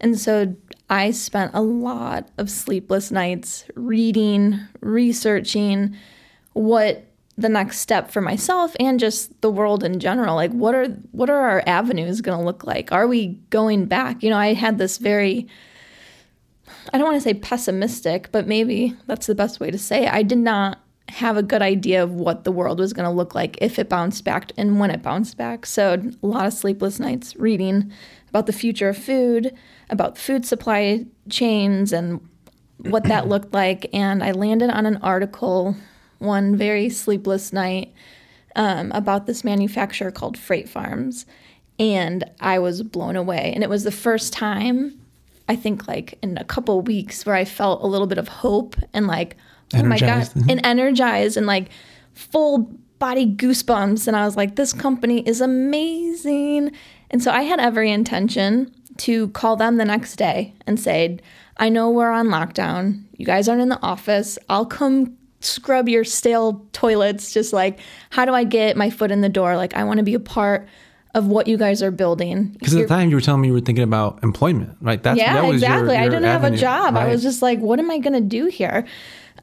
And 0.00 0.18
so 0.18 0.54
I 0.88 1.10
spent 1.10 1.52
a 1.54 1.60
lot 1.60 2.28
of 2.38 2.50
sleepless 2.50 3.10
nights 3.10 3.64
reading, 3.74 4.58
researching 4.80 5.96
what 6.52 7.06
the 7.40 7.48
next 7.48 7.78
step 7.78 8.10
for 8.10 8.20
myself 8.20 8.74
and 8.78 9.00
just 9.00 9.40
the 9.40 9.50
world 9.50 9.82
in 9.82 9.98
general 9.98 10.34
like 10.34 10.50
what 10.52 10.74
are 10.74 10.88
what 11.12 11.30
are 11.30 11.40
our 11.40 11.62
avenues 11.66 12.20
going 12.20 12.38
to 12.38 12.44
look 12.44 12.64
like 12.64 12.92
are 12.92 13.06
we 13.06 13.28
going 13.48 13.86
back 13.86 14.22
you 14.22 14.28
know 14.28 14.36
i 14.36 14.52
had 14.52 14.76
this 14.76 14.98
very 14.98 15.46
i 16.92 16.98
don't 16.98 17.06
want 17.06 17.16
to 17.16 17.20
say 17.20 17.32
pessimistic 17.32 18.30
but 18.30 18.46
maybe 18.46 18.94
that's 19.06 19.26
the 19.26 19.34
best 19.34 19.58
way 19.58 19.70
to 19.70 19.78
say 19.78 20.04
it 20.04 20.12
i 20.12 20.22
did 20.22 20.38
not 20.38 20.80
have 21.10 21.36
a 21.36 21.42
good 21.42 21.62
idea 21.62 22.02
of 22.02 22.12
what 22.12 22.44
the 22.44 22.52
world 22.52 22.78
was 22.78 22.92
going 22.92 23.08
to 23.08 23.14
look 23.14 23.34
like 23.34 23.58
if 23.60 23.78
it 23.78 23.88
bounced 23.88 24.24
back 24.24 24.52
and 24.56 24.80
when 24.80 24.90
it 24.90 25.02
bounced 25.02 25.36
back. 25.36 25.66
So 25.66 26.00
a 26.22 26.26
lot 26.26 26.46
of 26.46 26.52
sleepless 26.52 26.98
nights 26.98 27.36
reading 27.36 27.92
about 28.28 28.46
the 28.46 28.52
future 28.52 28.88
of 28.88 28.96
food 28.96 29.54
about 29.90 30.16
food 30.16 30.46
supply 30.46 31.04
chains 31.28 31.92
and 31.92 32.26
what 32.78 33.04
that 33.04 33.28
looked 33.28 33.52
like. 33.52 33.88
And 33.92 34.22
i 34.22 34.30
landed 34.30 34.70
on 34.70 34.86
an 34.86 34.96
article 34.98 35.76
one 36.18 36.56
very 36.56 36.88
sleepless 36.88 37.52
night 37.52 37.92
um, 38.56 38.92
about 38.92 39.26
this 39.26 39.44
manufacturer 39.44 40.10
called 40.10 40.38
Freight 40.38 40.68
Farms, 40.68 41.24
and 41.78 42.24
I 42.40 42.58
was 42.58 42.82
blown 42.82 43.16
away. 43.16 43.52
And 43.54 43.62
it 43.64 43.70
was 43.70 43.84
the 43.84 43.92
first 43.92 44.32
time, 44.32 45.00
I 45.48 45.56
think, 45.56 45.88
like 45.88 46.18
in 46.22 46.36
a 46.36 46.44
couple 46.44 46.80
weeks, 46.82 47.24
where 47.24 47.34
I 47.34 47.44
felt 47.44 47.82
a 47.82 47.86
little 47.86 48.06
bit 48.06 48.18
of 48.18 48.28
hope 48.28 48.76
and 48.92 49.06
like, 49.06 49.36
oh 49.74 49.82
my 49.82 49.98
god, 49.98 50.28
and 50.48 50.60
energized 50.64 51.36
and 51.36 51.46
like 51.46 51.68
full 52.14 52.70
body 53.00 53.26
goosebumps. 53.26 54.06
And 54.06 54.16
I 54.16 54.24
was 54.24 54.36
like, 54.36 54.54
this 54.54 54.72
company 54.72 55.26
is 55.26 55.40
amazing. 55.40 56.70
And 57.10 57.20
so 57.20 57.32
I 57.32 57.42
had 57.42 57.58
every 57.58 57.90
intention 57.90 58.72
to 58.98 59.28
call 59.28 59.56
them 59.56 59.78
the 59.78 59.84
next 59.84 60.16
day 60.16 60.54
and 60.66 60.78
say, 60.78 61.18
I 61.56 61.68
know 61.68 61.90
we're 61.90 62.10
on 62.10 62.28
lockdown. 62.28 63.02
you 63.16 63.26
guys 63.26 63.48
aren't 63.48 63.62
in 63.62 63.70
the 63.70 63.82
office. 63.82 64.38
I'll 64.48 64.66
come 64.66 65.16
scrub 65.40 65.88
your 65.88 66.04
stale 66.04 66.64
toilets. 66.72 67.32
Just 67.32 67.52
like, 67.52 67.80
how 68.10 68.24
do 68.24 68.34
I 68.34 68.44
get 68.44 68.76
my 68.76 68.90
foot 68.90 69.10
in 69.10 69.22
the 69.22 69.28
door? 69.28 69.56
Like, 69.56 69.74
I 69.74 69.84
want 69.84 69.98
to 69.98 70.04
be 70.04 70.14
a 70.14 70.20
part 70.20 70.68
of 71.14 71.26
what 71.26 71.48
you 71.48 71.56
guys 71.56 71.82
are 71.82 71.90
building. 71.90 72.44
Because 72.50 72.74
at 72.74 72.82
the 72.82 72.86
time 72.86 73.08
you 73.08 73.16
were 73.16 73.20
telling 73.20 73.40
me 73.40 73.48
you 73.48 73.54
were 73.54 73.60
thinking 73.60 73.82
about 73.82 74.22
employment, 74.22 74.76
right? 74.80 75.02
That's, 75.02 75.18
yeah, 75.18 75.40
that 75.40 75.52
exactly. 75.52 75.94
Your, 75.94 75.94
your 75.94 76.02
I 76.02 76.04
didn't 76.04 76.24
avenue, 76.24 76.48
have 76.48 76.54
a 76.54 76.56
job. 76.56 76.94
Right? 76.94 77.06
I 77.06 77.08
was 77.08 77.22
just 77.22 77.42
like, 77.42 77.58
what 77.58 77.78
am 77.78 77.90
I 77.90 77.98
going 77.98 78.12
to 78.12 78.20
do 78.20 78.46
here? 78.46 78.86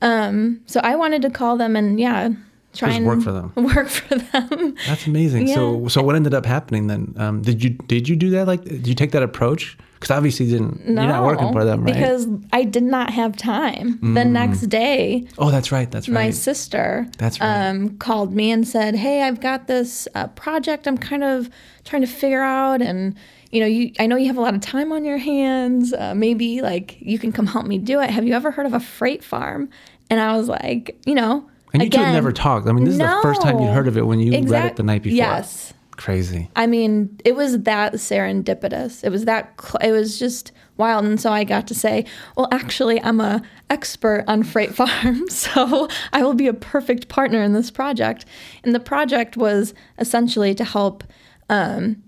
Um, 0.01 0.61
so 0.67 0.79
I 0.83 0.95
wanted 0.95 1.21
to 1.23 1.29
call 1.29 1.57
them 1.57 1.75
and 1.75 1.99
yeah, 1.99 2.29
try 2.77 2.89
Just 2.89 2.97
and 2.97 3.07
work 3.07 3.21
for 3.21 3.31
them. 3.31 3.51
Work 3.55 3.89
for 3.89 4.15
them. 4.15 4.75
That's 4.85 5.07
amazing. 5.07 5.47
Yeah. 5.47 5.55
So, 5.55 5.87
so 5.87 6.01
what 6.01 6.15
ended 6.15 6.33
up 6.33 6.45
happening 6.45 6.87
then? 6.87 7.13
Um, 7.17 7.41
did 7.41 7.63
you 7.63 7.71
did 7.71 8.07
you 8.07 8.15
do 8.15 8.29
that? 8.31 8.47
Like, 8.47 8.63
did 8.63 8.87
you 8.87 8.95
take 8.95 9.11
that 9.11 9.23
approach? 9.23 9.77
Because 9.95 10.11
obviously, 10.11 10.45
you 10.45 10.59
didn't 10.59 10.87
no, 10.87 11.01
you're 11.01 11.11
not 11.11 11.23
working 11.23 11.51
for 11.51 11.65
them, 11.65 11.83
right? 11.83 11.93
Because 11.93 12.27
I 12.53 12.63
did 12.63 12.83
not 12.83 13.09
have 13.09 13.35
time. 13.35 13.97
Mm. 13.97 14.13
The 14.13 14.25
next 14.25 14.61
day. 14.67 15.27
Oh, 15.39 15.49
that's 15.49 15.71
right. 15.71 15.89
That's 15.89 16.07
right. 16.07 16.13
My 16.13 16.29
sister. 16.29 17.07
That's 17.17 17.39
right. 17.39 17.67
Um, 17.67 17.97
called 17.97 18.33
me 18.33 18.51
and 18.51 18.67
said, 18.67 18.95
"Hey, 18.95 19.23
I've 19.23 19.41
got 19.41 19.67
this 19.67 20.07
uh, 20.13 20.27
project. 20.27 20.87
I'm 20.87 20.97
kind 20.99 21.23
of 21.23 21.49
trying 21.83 22.03
to 22.03 22.07
figure 22.07 22.43
out 22.43 22.81
and." 22.81 23.15
you 23.49 23.61
know, 23.61 23.65
you 23.65 23.93
I 23.97 24.07
know 24.07 24.17
you 24.17 24.27
have 24.27 24.35
a 24.35 24.41
lot 24.41 24.55
of 24.55 24.59
time 24.59 24.91
on 24.91 25.05
your 25.05 25.17
hands. 25.17 25.93
Uh, 25.93 26.13
maybe 26.13 26.61
like 26.61 26.97
you 26.99 27.17
can 27.17 27.31
come 27.31 27.47
help 27.47 27.65
me 27.65 27.77
do 27.77 28.01
it. 28.01 28.09
Have 28.09 28.27
you 28.27 28.33
ever 28.33 28.51
heard 28.51 28.65
of 28.65 28.73
a 28.73 28.79
freight 28.81 29.23
farm? 29.23 29.69
And 30.09 30.19
I 30.19 30.35
was 30.35 30.47
like, 30.47 30.99
you 31.05 31.15
know, 31.15 31.49
and 31.81 31.83
you 31.83 31.87
Again, 31.87 31.99
two 31.99 32.05
have 32.05 32.13
never 32.13 32.31
talked. 32.31 32.67
I 32.67 32.71
mean, 32.71 32.83
this 32.83 32.97
no, 32.97 33.05
is 33.05 33.11
the 33.11 33.21
first 33.21 33.41
time 33.41 33.59
you 33.59 33.67
heard 33.67 33.87
of 33.87 33.97
it 33.97 34.05
when 34.05 34.19
you 34.19 34.33
exact, 34.33 34.51
read 34.51 34.71
it 34.71 34.75
the 34.75 34.83
night 34.83 35.03
before. 35.03 35.17
Yes. 35.17 35.73
Crazy. 35.97 36.49
I 36.55 36.67
mean, 36.67 37.19
it 37.25 37.35
was 37.35 37.59
that 37.61 37.93
serendipitous. 37.93 39.03
It 39.03 39.09
was 39.09 39.25
that. 39.25 39.59
Cl- 39.59 39.79
it 39.81 39.91
was 39.91 40.19
just 40.19 40.51
wild. 40.77 41.05
And 41.05 41.19
so 41.19 41.31
I 41.31 41.43
got 41.43 41.67
to 41.67 41.75
say, 41.75 42.05
well, 42.35 42.47
actually, 42.51 43.01
I'm 43.01 43.19
a 43.19 43.41
expert 43.69 44.23
on 44.27 44.43
freight 44.43 44.75
farms, 44.75 45.35
so 45.37 45.87
I 46.13 46.21
will 46.23 46.35
be 46.35 46.47
a 46.47 46.53
perfect 46.53 47.07
partner 47.07 47.41
in 47.41 47.53
this 47.53 47.71
project. 47.71 48.25
And 48.63 48.75
the 48.75 48.79
project 48.79 49.37
was 49.37 49.73
essentially 49.97 50.53
to 50.55 50.63
help 50.63 51.03
um, 51.49 52.03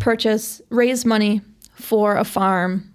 purchase, 0.00 0.60
raise 0.70 1.04
money 1.04 1.40
for 1.74 2.16
a 2.16 2.24
farm 2.24 2.89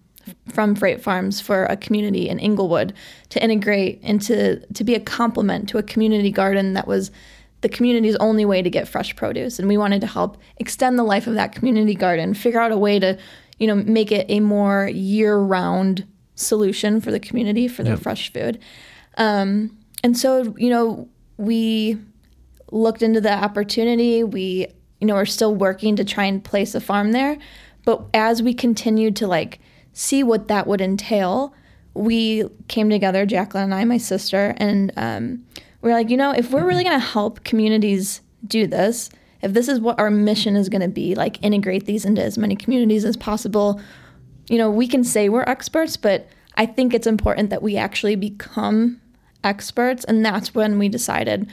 from 0.49 0.75
freight 0.75 1.01
farms 1.01 1.41
for 1.41 1.65
a 1.65 1.77
community 1.77 2.29
in 2.29 2.39
Englewood 2.39 2.93
to 3.29 3.43
integrate 3.43 4.01
into 4.01 4.59
to 4.73 4.83
be 4.83 4.95
a 4.95 4.99
complement 4.99 5.69
to 5.69 5.77
a 5.77 5.83
community 5.83 6.31
garden 6.31 6.73
that 6.73 6.87
was 6.87 7.11
the 7.61 7.69
community's 7.69 8.15
only 8.17 8.45
way 8.45 8.61
to 8.61 8.69
get 8.69 8.87
fresh 8.87 9.15
produce. 9.15 9.57
And 9.57 9.67
we 9.67 9.77
wanted 9.77 10.01
to 10.01 10.07
help 10.07 10.37
extend 10.57 10.99
the 10.99 11.03
life 11.03 11.25
of 11.27 11.33
that 11.35 11.53
community 11.53 11.95
garden 11.95 12.33
figure 12.33 12.59
out 12.59 12.71
a 12.71 12.77
way 12.77 12.99
to 12.99 13.17
you 13.59 13.67
know 13.67 13.75
make 13.75 14.11
it 14.11 14.25
a 14.29 14.39
more 14.39 14.87
year-round 14.87 16.05
solution 16.35 16.99
for 17.01 17.11
the 17.11 17.19
community 17.19 17.67
for 17.67 17.83
their 17.83 17.93
yep. 17.93 18.03
fresh 18.03 18.31
food. 18.31 18.59
Um, 19.17 19.77
and 20.03 20.17
so 20.17 20.53
you 20.57 20.69
know 20.69 21.09
we 21.37 21.97
looked 22.71 23.01
into 23.01 23.21
the 23.21 23.33
opportunity. 23.33 24.23
We 24.23 24.67
you 24.99 25.07
know 25.07 25.15
are 25.15 25.25
still 25.25 25.55
working 25.55 25.95
to 25.95 26.05
try 26.05 26.25
and 26.25 26.43
place 26.43 26.75
a 26.75 26.81
farm 26.81 27.13
there. 27.13 27.37
But 27.85 28.03
as 28.13 28.41
we 28.41 28.53
continued 28.53 29.15
to 29.17 29.27
like 29.27 29.59
see 29.95 30.21
what 30.21 30.49
that 30.49 30.67
would 30.67 30.81
entail, 30.81 31.53
we 31.93 32.43
came 32.67 32.89
together, 32.89 33.25
Jacqueline 33.25 33.63
and 33.63 33.73
I, 33.73 33.85
my 33.85 33.97
sister, 33.97 34.53
and 34.57 34.91
um, 34.97 35.43
we 35.81 35.89
are 35.89 35.93
like, 35.93 36.09
you 36.09 36.17
know, 36.17 36.31
if 36.31 36.51
we're 36.51 36.67
really 36.67 36.83
going 36.83 36.99
to 36.99 37.05
help 37.05 37.43
communities 37.45 38.21
do 38.45 38.67
this, 38.67 39.09
if 39.41 39.53
this 39.53 39.69
is 39.69 39.79
what 39.79 39.97
our 39.97 40.11
mission 40.11 40.57
is 40.57 40.67
going 40.67 40.81
to 40.81 40.89
be, 40.89 41.15
like 41.15 41.41
integrate 41.41 41.85
these 41.85 42.03
into 42.03 42.21
as 42.21 42.37
many 42.37 42.57
communities 42.57 43.05
as 43.05 43.15
possible, 43.15 43.79
you 44.49 44.57
know, 44.57 44.69
we 44.69 44.87
can 44.87 45.03
say 45.03 45.29
we're 45.29 45.43
experts, 45.43 45.95
but 45.95 46.27
I 46.55 46.65
think 46.65 46.93
it's 46.93 47.07
important 47.07 47.49
that 47.49 47.63
we 47.63 47.77
actually 47.77 48.17
become 48.17 48.99
experts. 49.45 50.03
And 50.03 50.25
that's 50.25 50.53
when 50.53 50.77
we 50.77 50.89
decided, 50.89 51.49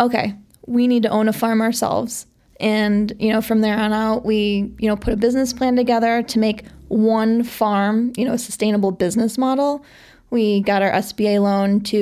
okay, 0.00 0.34
we 0.66 0.88
need 0.88 1.04
to 1.04 1.08
own 1.08 1.28
a 1.28 1.32
farm 1.32 1.60
ourselves. 1.60 2.26
And, 2.58 3.12
you 3.20 3.32
know, 3.32 3.40
from 3.40 3.60
there 3.60 3.78
on 3.78 3.92
out, 3.92 4.24
we, 4.24 4.74
you 4.78 4.88
know, 4.88 4.96
put 4.96 5.12
a 5.12 5.16
business 5.16 5.52
plan 5.52 5.76
together 5.76 6.22
to 6.22 6.38
make 6.38 6.64
one 6.88 7.42
farm, 7.42 8.12
you 8.16 8.24
know, 8.24 8.34
a 8.34 8.38
sustainable 8.38 8.92
business 8.92 9.38
model. 9.38 9.84
We 10.30 10.60
got 10.60 10.82
our 10.82 10.90
SBA 10.90 11.40
loan 11.42 11.80
to, 11.84 11.96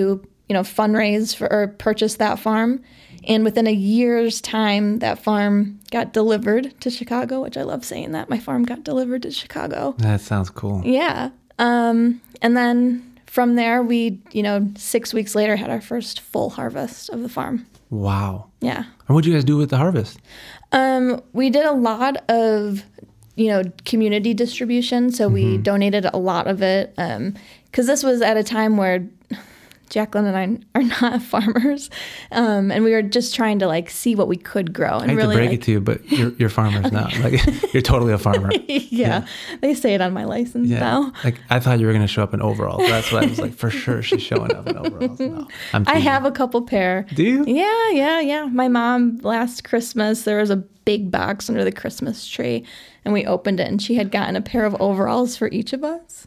you 0.48 0.52
know, 0.52 0.62
fundraise 0.62 1.34
for 1.34 1.52
or 1.52 1.68
purchase 1.68 2.16
that 2.16 2.38
farm. 2.38 2.82
And 3.26 3.44
within 3.44 3.66
a 3.66 3.72
year's 3.72 4.40
time, 4.40 4.98
that 4.98 5.18
farm 5.18 5.80
got 5.90 6.12
delivered 6.12 6.78
to 6.80 6.90
Chicago, 6.90 7.40
which 7.40 7.56
I 7.56 7.62
love 7.62 7.84
saying 7.84 8.12
that. 8.12 8.28
My 8.28 8.38
farm 8.38 8.64
got 8.64 8.84
delivered 8.84 9.22
to 9.22 9.30
Chicago. 9.30 9.94
That 9.98 10.20
sounds 10.20 10.50
cool. 10.50 10.82
Yeah. 10.84 11.30
Um, 11.58 12.20
and 12.42 12.56
then 12.56 13.14
from 13.26 13.54
there, 13.54 13.82
we, 13.82 14.20
you 14.32 14.42
know, 14.42 14.68
six 14.76 15.14
weeks 15.14 15.34
later 15.34 15.56
had 15.56 15.70
our 15.70 15.80
first 15.80 16.20
full 16.20 16.50
harvest 16.50 17.08
of 17.10 17.22
the 17.22 17.28
farm. 17.28 17.66
Wow. 17.90 18.50
Yeah. 18.60 18.84
And 19.06 19.14
what 19.14 19.24
did 19.24 19.30
you 19.30 19.36
guys 19.36 19.44
do 19.44 19.56
with 19.56 19.70
the 19.70 19.76
harvest? 19.76 20.18
Um, 20.72 21.22
we 21.32 21.50
did 21.50 21.64
a 21.64 21.72
lot 21.72 22.28
of 22.28 22.82
you 23.36 23.48
know 23.48 23.62
community 23.84 24.34
distribution 24.34 25.10
so 25.10 25.26
mm-hmm. 25.26 25.34
we 25.34 25.58
donated 25.58 26.06
a 26.06 26.16
lot 26.16 26.46
of 26.46 26.62
it 26.62 26.94
because 26.96 27.16
um, 27.16 27.86
this 27.86 28.02
was 28.02 28.22
at 28.22 28.36
a 28.36 28.44
time 28.44 28.76
where 28.76 29.06
Jacqueline 29.90 30.26
and 30.26 30.64
I 30.74 30.80
are 30.80 30.82
not 30.82 31.22
farmers, 31.30 31.90
um, 32.32 32.70
and 32.70 32.84
we 32.84 32.92
were 32.92 33.02
just 33.02 33.34
trying 33.34 33.58
to 33.60 33.66
like 33.66 33.90
see 33.90 34.14
what 34.14 34.28
we 34.28 34.36
could 34.36 34.72
grow. 34.72 34.98
And 34.98 35.10
I 35.10 35.14
hate 35.14 35.16
really, 35.16 35.34
to 35.34 35.38
break 35.38 35.50
like, 35.50 35.58
it 35.60 35.62
to 35.62 35.70
you, 35.72 35.80
but 35.80 36.10
you're, 36.10 36.30
you're 36.30 36.48
farmers 36.48 36.90
now. 36.90 37.08
Like 37.24 37.72
you're 37.72 37.82
totally 37.82 38.12
a 38.12 38.18
farmer. 38.18 38.50
yeah, 38.68 38.80
yeah, 38.90 39.26
they 39.60 39.72
say 39.72 39.94
it 39.94 40.00
on 40.00 40.12
my 40.12 40.24
license 40.24 40.68
yeah. 40.68 40.80
now. 40.80 41.12
Like 41.22 41.40
I 41.48 41.60
thought 41.60 41.78
you 41.78 41.86
were 41.86 41.92
gonna 41.92 42.08
show 42.08 42.22
up 42.22 42.34
in 42.34 42.42
overalls. 42.42 42.82
That's 42.82 43.12
what 43.12 43.22
I 43.22 43.26
was 43.26 43.38
like. 43.38 43.54
For 43.54 43.70
sure, 43.70 44.02
she's 44.02 44.22
showing 44.22 44.52
up 44.52 44.66
in 44.66 44.76
overalls. 44.76 45.20
No, 45.20 45.46
i 45.72 45.98
have 45.98 46.24
a 46.24 46.32
couple 46.32 46.62
pair. 46.62 47.06
Do 47.14 47.22
you? 47.22 47.44
Yeah, 47.46 47.90
yeah, 47.90 48.20
yeah. 48.20 48.44
My 48.46 48.68
mom 48.68 49.18
last 49.22 49.64
Christmas 49.64 50.24
there 50.24 50.38
was 50.38 50.50
a 50.50 50.64
big 50.84 51.10
box 51.10 51.48
under 51.48 51.64
the 51.64 51.72
Christmas 51.72 52.26
tree 52.26 52.64
and 53.04 53.12
we 53.12 53.26
opened 53.26 53.60
it 53.60 53.68
and 53.68 53.82
she 53.82 53.94
had 53.94 54.10
gotten 54.10 54.34
a 54.36 54.40
pair 54.40 54.64
of 54.64 54.74
overalls 54.80 55.36
for 55.36 55.48
each 55.48 55.72
of 55.72 55.84
us. 55.84 56.26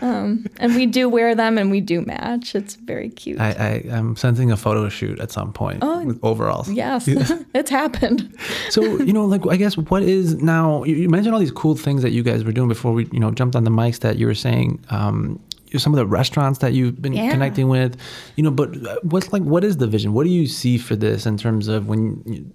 Um, 0.00 0.46
and 0.58 0.74
we 0.74 0.86
do 0.86 1.08
wear 1.08 1.34
them 1.34 1.58
and 1.58 1.70
we 1.70 1.80
do 1.80 2.00
match. 2.00 2.54
It's 2.54 2.74
very 2.74 3.10
cute. 3.10 3.40
I, 3.40 3.50
I, 3.50 3.96
am 3.96 4.16
sensing 4.16 4.50
a 4.50 4.56
photo 4.56 4.88
shoot 4.88 5.18
at 5.20 5.30
some 5.30 5.52
point 5.52 5.80
oh, 5.82 6.04
with 6.04 6.18
overalls. 6.22 6.70
yes. 6.70 7.08
It's 7.54 7.70
happened. 7.70 8.34
So 8.70 8.82
you 8.82 9.12
know 9.12 9.24
like 9.24 9.46
i 9.48 9.56
guess 9.56 9.76
what 9.76 10.02
is 10.02 10.36
now 10.36 10.84
you, 10.84 11.08
mentioned 11.08 11.34
all 11.34 11.40
these 11.40 11.50
cool 11.50 11.74
things 11.74 12.02
that 12.02 12.10
you 12.10 12.22
guys 12.22 12.44
were 12.44 12.52
doing 12.52 12.68
before 12.68 12.92
we 12.92 13.06
you 13.12 13.20
know 13.20 13.30
jumped 13.30 13.56
on 13.56 13.64
the 13.64 13.70
mics 13.70 14.00
that 14.00 14.16
you 14.16 14.26
were 14.26 14.34
saying 14.34 14.84
um, 14.90 15.40
some 15.76 15.92
of 15.92 15.96
the 15.96 16.06
restaurants 16.06 16.58
that 16.60 16.72
you've 16.72 17.00
been 17.00 17.12
yeah. 17.12 17.30
connecting 17.30 17.68
with. 17.68 17.96
You 18.36 18.44
know 18.44 18.50
but 18.50 18.76
uh, 18.86 18.96
what's 19.02 19.32
like 19.32 19.42
what 19.42 19.64
is 19.64 19.78
the 19.78 19.86
vision? 19.86 20.12
What 20.12 20.24
do 20.24 20.30
you 20.30 20.46
see 20.46 20.78
for 20.78 20.96
this 20.96 21.26
in 21.26 21.36
terms 21.36 21.68
of 21.68 21.88
when 21.88 22.22
you, 22.26 22.52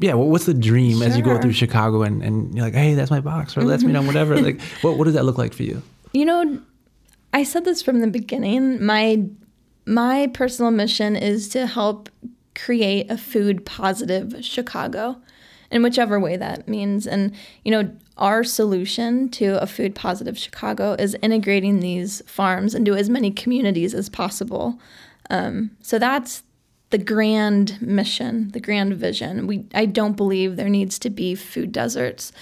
yeah, 0.00 0.14
well, 0.14 0.28
what's 0.28 0.46
the 0.46 0.54
dream 0.54 0.98
sure. 0.98 1.06
as 1.06 1.16
you 1.16 1.22
go 1.22 1.38
through 1.38 1.52
Chicago 1.52 2.02
and, 2.02 2.22
and 2.22 2.54
you're 2.54 2.64
like, 2.64 2.74
hey, 2.74 2.94
that's 2.94 3.10
my 3.10 3.20
box, 3.20 3.56
or 3.56 3.62
let's 3.62 3.84
meet 3.84 3.94
on 3.94 4.06
whatever. 4.06 4.40
like, 4.40 4.60
what 4.80 4.96
what 4.96 5.04
does 5.04 5.14
that 5.14 5.24
look 5.24 5.38
like 5.38 5.52
for 5.52 5.62
you? 5.62 5.82
You 6.12 6.24
know, 6.24 6.60
I 7.34 7.44
said 7.44 7.64
this 7.64 7.82
from 7.82 8.00
the 8.00 8.06
beginning. 8.06 8.84
My 8.84 9.22
my 9.86 10.28
personal 10.28 10.70
mission 10.70 11.16
is 11.16 11.48
to 11.50 11.66
help 11.66 12.08
create 12.54 13.10
a 13.10 13.18
food 13.18 13.66
positive 13.66 14.34
Chicago, 14.40 15.20
in 15.70 15.82
whichever 15.82 16.18
way 16.18 16.36
that 16.36 16.66
means. 16.66 17.06
And 17.06 17.34
you 17.64 17.70
know, 17.70 17.94
our 18.16 18.42
solution 18.42 19.28
to 19.30 19.60
a 19.62 19.66
food 19.66 19.94
positive 19.94 20.38
Chicago 20.38 20.94
is 20.98 21.16
integrating 21.22 21.80
these 21.80 22.22
farms 22.26 22.74
into 22.74 22.94
as 22.94 23.10
many 23.10 23.30
communities 23.30 23.94
as 23.94 24.08
possible. 24.08 24.80
Um, 25.28 25.70
so 25.82 25.98
that's 25.98 26.42
the 26.90 26.98
grand 26.98 27.80
mission, 27.80 28.50
the 28.50 28.60
grand 28.60 28.94
vision. 28.94 29.46
We 29.46 29.64
I 29.74 29.86
don't 29.86 30.16
believe 30.16 30.56
there 30.56 30.68
needs 30.68 30.98
to 31.00 31.10
be 31.10 31.34
food 31.34 31.72
deserts, 31.72 32.32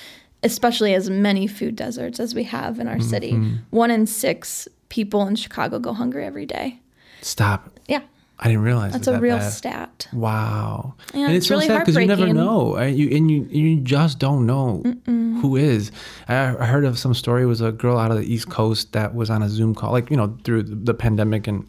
especially 0.42 0.94
as 0.94 1.08
many 1.08 1.46
food 1.46 1.76
deserts 1.76 2.18
as 2.18 2.34
we 2.34 2.44
have 2.44 2.80
in 2.80 2.88
our 2.88 2.96
mm-hmm. 2.96 3.08
city. 3.08 3.32
One 3.70 3.90
in 3.90 4.06
six 4.06 4.68
people 4.88 5.26
in 5.26 5.36
Chicago 5.36 5.78
go 5.78 5.92
hungry 5.92 6.24
every 6.24 6.46
day. 6.46 6.80
Stop. 7.20 7.70
Yeah. 7.86 8.00
I 8.40 8.46
didn't 8.46 8.62
realize 8.62 8.92
that's 8.92 9.08
a 9.08 9.12
that 9.12 9.20
real 9.20 9.38
bad. 9.38 9.50
stat. 9.50 10.08
Wow, 10.12 10.94
yeah, 11.12 11.26
and 11.26 11.32
it's, 11.34 11.38
it's 11.38 11.46
so 11.48 11.56
really 11.56 11.66
sad 11.66 11.80
because 11.80 11.96
you 11.96 12.06
never 12.06 12.32
know, 12.32 12.76
and 12.76 12.96
you 12.96 13.16
and 13.16 13.28
you 13.28 13.42
you 13.50 13.80
just 13.80 14.20
don't 14.20 14.46
know 14.46 14.82
Mm-mm. 14.84 15.40
who 15.40 15.56
is. 15.56 15.90
I, 16.28 16.56
I 16.56 16.66
heard 16.66 16.84
of 16.84 17.00
some 17.00 17.14
story. 17.14 17.42
It 17.42 17.46
was 17.46 17.60
a 17.60 17.72
girl 17.72 17.98
out 17.98 18.12
of 18.12 18.16
the 18.16 18.32
East 18.32 18.48
Coast 18.48 18.92
that 18.92 19.12
was 19.12 19.28
on 19.28 19.42
a 19.42 19.48
Zoom 19.48 19.74
call, 19.74 19.90
like 19.90 20.08
you 20.08 20.16
know, 20.16 20.38
through 20.44 20.62
the 20.62 20.94
pandemic 20.94 21.48
and 21.48 21.66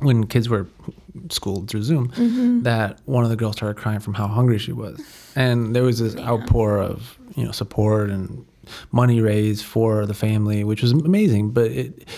when 0.00 0.26
kids 0.26 0.48
were 0.48 0.66
schooled 1.30 1.68
through 1.68 1.82
Zoom, 1.82 2.08
mm-hmm. 2.08 2.62
that 2.62 3.00
one 3.04 3.24
of 3.24 3.30
the 3.30 3.36
girls 3.36 3.56
started 3.56 3.76
crying 3.80 4.00
from 4.00 4.14
how 4.14 4.26
hungry 4.26 4.58
she 4.58 4.72
was, 4.72 5.00
and 5.34 5.74
there 5.74 5.82
was 5.82 5.98
this 5.98 6.14
Man. 6.14 6.26
outpour 6.26 6.78
of 6.78 7.18
you 7.36 7.44
know 7.44 7.52
support 7.52 8.10
and 8.10 8.46
money 8.92 9.20
raised 9.20 9.64
for 9.64 10.06
the 10.06 10.14
family, 10.14 10.64
which 10.64 10.82
was 10.82 10.92
amazing. 10.92 11.50
But 11.50 11.70
it, 11.70 12.08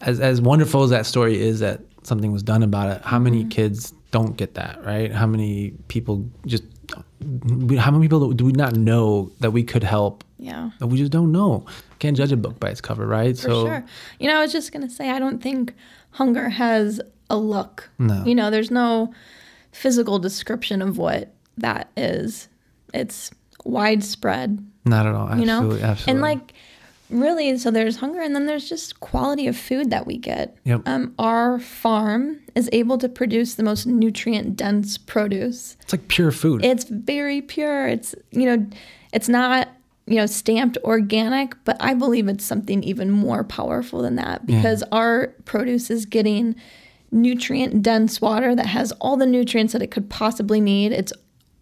as 0.00 0.20
as 0.20 0.40
wonderful 0.40 0.82
as 0.82 0.90
that 0.90 1.06
story 1.06 1.40
is, 1.40 1.60
that 1.60 1.80
something 2.02 2.32
was 2.32 2.42
done 2.42 2.62
about 2.62 2.96
it. 2.96 3.02
How 3.02 3.18
many 3.18 3.40
mm-hmm. 3.40 3.48
kids 3.50 3.92
don't 4.10 4.36
get 4.36 4.54
that 4.54 4.82
right? 4.84 5.12
How 5.12 5.26
many 5.26 5.72
people 5.88 6.28
just 6.46 6.64
how 7.78 7.90
many 7.90 8.04
people 8.04 8.32
do 8.32 8.44
we 8.44 8.52
not 8.52 8.76
know 8.76 9.32
that 9.40 9.50
we 9.50 9.62
could 9.62 9.82
help? 9.82 10.24
Yeah, 10.38 10.70
that 10.78 10.86
we 10.86 10.98
just 10.98 11.12
don't 11.12 11.32
know. 11.32 11.66
Can't 11.98 12.16
judge 12.16 12.30
a 12.30 12.36
book 12.36 12.60
by 12.60 12.68
its 12.68 12.80
cover, 12.80 13.06
right? 13.06 13.36
For 13.36 13.42
so, 13.42 13.66
sure. 13.66 13.84
You 14.20 14.28
know, 14.28 14.36
I 14.38 14.42
was 14.42 14.52
just 14.52 14.72
gonna 14.72 14.90
say, 14.90 15.10
I 15.10 15.18
don't 15.18 15.42
think 15.42 15.74
hunger 16.10 16.48
has 16.48 17.00
a 17.30 17.36
look. 17.36 17.90
No. 17.98 18.24
You 18.24 18.34
know, 18.34 18.50
there's 18.50 18.70
no 18.70 19.12
physical 19.72 20.18
description 20.18 20.82
of 20.82 20.98
what 20.98 21.32
that 21.58 21.90
is. 21.96 22.48
It's 22.94 23.30
widespread, 23.64 24.64
Not 24.84 25.06
at 25.06 25.14
all. 25.14 25.36
you 25.36 25.46
know? 25.46 25.72
Absolutely. 25.72 26.10
And 26.12 26.20
like 26.20 26.52
really 27.08 27.56
so 27.56 27.70
there's 27.70 27.96
hunger 27.98 28.20
and 28.20 28.34
then 28.34 28.46
there's 28.46 28.68
just 28.68 28.98
quality 28.98 29.46
of 29.46 29.56
food 29.56 29.90
that 29.90 30.06
we 30.06 30.16
get. 30.18 30.56
Yep. 30.64 30.82
Um 30.86 31.14
our 31.18 31.58
farm 31.58 32.38
is 32.54 32.68
able 32.72 32.98
to 32.98 33.08
produce 33.08 33.54
the 33.54 33.62
most 33.62 33.86
nutrient 33.86 34.56
dense 34.56 34.98
produce. 34.98 35.76
it's 35.82 35.92
like 35.92 36.08
pure 36.08 36.32
food. 36.32 36.64
It's 36.64 36.84
very 36.84 37.42
pure. 37.42 37.86
It's 37.86 38.14
you 38.30 38.44
know, 38.46 38.66
it's 39.12 39.28
not 39.28 39.68
you 40.06 40.16
know 40.16 40.26
stamped 40.26 40.78
organic, 40.84 41.54
but 41.64 41.76
I 41.80 41.94
believe 41.94 42.28
it's 42.28 42.44
something 42.44 42.82
even 42.82 43.10
more 43.10 43.44
powerful 43.44 44.02
than 44.02 44.16
that 44.16 44.46
because 44.46 44.82
our 44.92 45.28
produce 45.44 45.90
is 45.90 46.06
getting 46.06 46.54
nutrient 47.10 47.82
dense 47.82 48.20
water 48.20 48.54
that 48.54 48.66
has 48.66 48.92
all 48.92 49.16
the 49.16 49.26
nutrients 49.26 49.72
that 49.72 49.82
it 49.82 49.90
could 49.90 50.10
possibly 50.10 50.60
need. 50.60 50.92
It's 50.92 51.12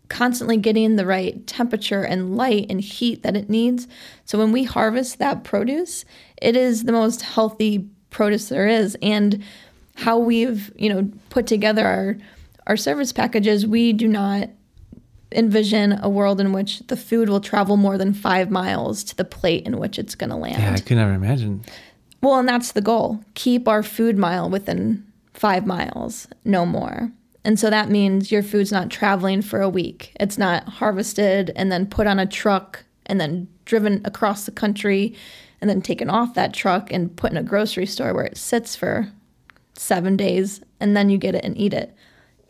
constantly 0.09 0.57
getting 0.57 0.97
the 0.97 1.07
right 1.07 1.47
temperature 1.47 2.03
and 2.03 2.37
light 2.37 2.67
and 2.69 2.81
heat 2.81 3.23
that 3.23 3.37
it 3.37 3.49
needs. 3.49 3.89
So 4.25 4.39
when 4.39 4.53
we 4.53 4.65
harvest 4.65 5.19
that 5.19 5.45
produce, 5.45 6.05
it 6.41 6.57
is 6.57 6.85
the 6.85 6.93
most 6.93 7.23
healthy 7.23 7.89
produce 8.11 8.49
there 8.49 8.69
is 8.69 8.97
and 9.03 9.43
how 9.97 10.19
we've, 10.19 10.73
you 10.77 10.93
know, 10.93 11.11
put 11.31 11.47
together 11.47 11.87
our 11.87 12.17
our 12.67 12.77
service 12.77 13.13
packages, 13.13 13.67
we 13.67 13.93
do 13.93 14.09
not 14.09 14.49
envision 15.33 15.99
a 16.03 16.09
world 16.09 16.41
in 16.41 16.53
which 16.53 16.81
the 16.87 16.97
food 16.97 17.29
will 17.29 17.41
travel 17.41 17.77
more 17.77 17.99
than 17.99 18.15
5 18.15 18.51
miles 18.51 19.03
to 19.05 19.17
the 19.17 19.25
plate 19.25 19.67
in 19.67 19.79
which 19.79 19.99
it's 19.99 20.15
going 20.15 20.31
to 20.31 20.37
land. 20.37 20.59
yeah, 20.59 20.73
I 20.73 20.79
could 20.79 20.97
never 20.97 21.13
imagine. 21.13 21.65
Well, 22.21 22.39
and 22.39 22.49
that's 22.49 22.73
the 22.73 22.81
goal. 22.81 23.23
Keep 23.35 23.69
our 23.69 23.83
food 23.83 24.17
mile 24.17 24.49
within 24.49 25.05
five 25.35 25.67
miles, 25.67 26.27
no 26.45 26.65
more. 26.65 27.11
And 27.45 27.59
so 27.61 27.69
that 27.69 27.91
means 27.91 28.33
your 28.33 28.43
food's 28.43 28.73
not 28.73 28.91
traveling 28.91 29.43
for 29.43 29.61
a 29.61 29.69
week. 29.69 30.13
It's 30.19 30.39
not 30.39 30.67
harvested 30.69 31.53
and 31.57 31.71
then 31.71 31.87
put 31.87 32.07
on 32.07 32.19
a 32.19 32.27
truck 32.27 32.85
and 33.07 33.21
then 33.21 33.49
driven 33.67 34.01
across 34.07 34.47
the 34.47 34.53
country 34.53 35.15
and 35.61 35.69
then 35.69 35.83
taken 35.83 36.09
off 36.09 36.35
that 36.35 36.55
truck 36.55 36.91
and 36.93 37.15
put 37.17 37.31
in 37.33 37.37
a 37.37 37.43
grocery 37.43 37.85
store 37.87 38.15
where 38.15 38.25
it 38.25 38.37
sits 38.39 38.75
for 38.77 39.09
seven 39.75 40.17
days 40.17 40.61
and 40.81 40.97
then 40.97 41.11
you 41.11 41.19
get 41.19 41.35
it 41.35 41.45
and 41.45 41.59
eat 41.59 41.75
it. 41.75 41.95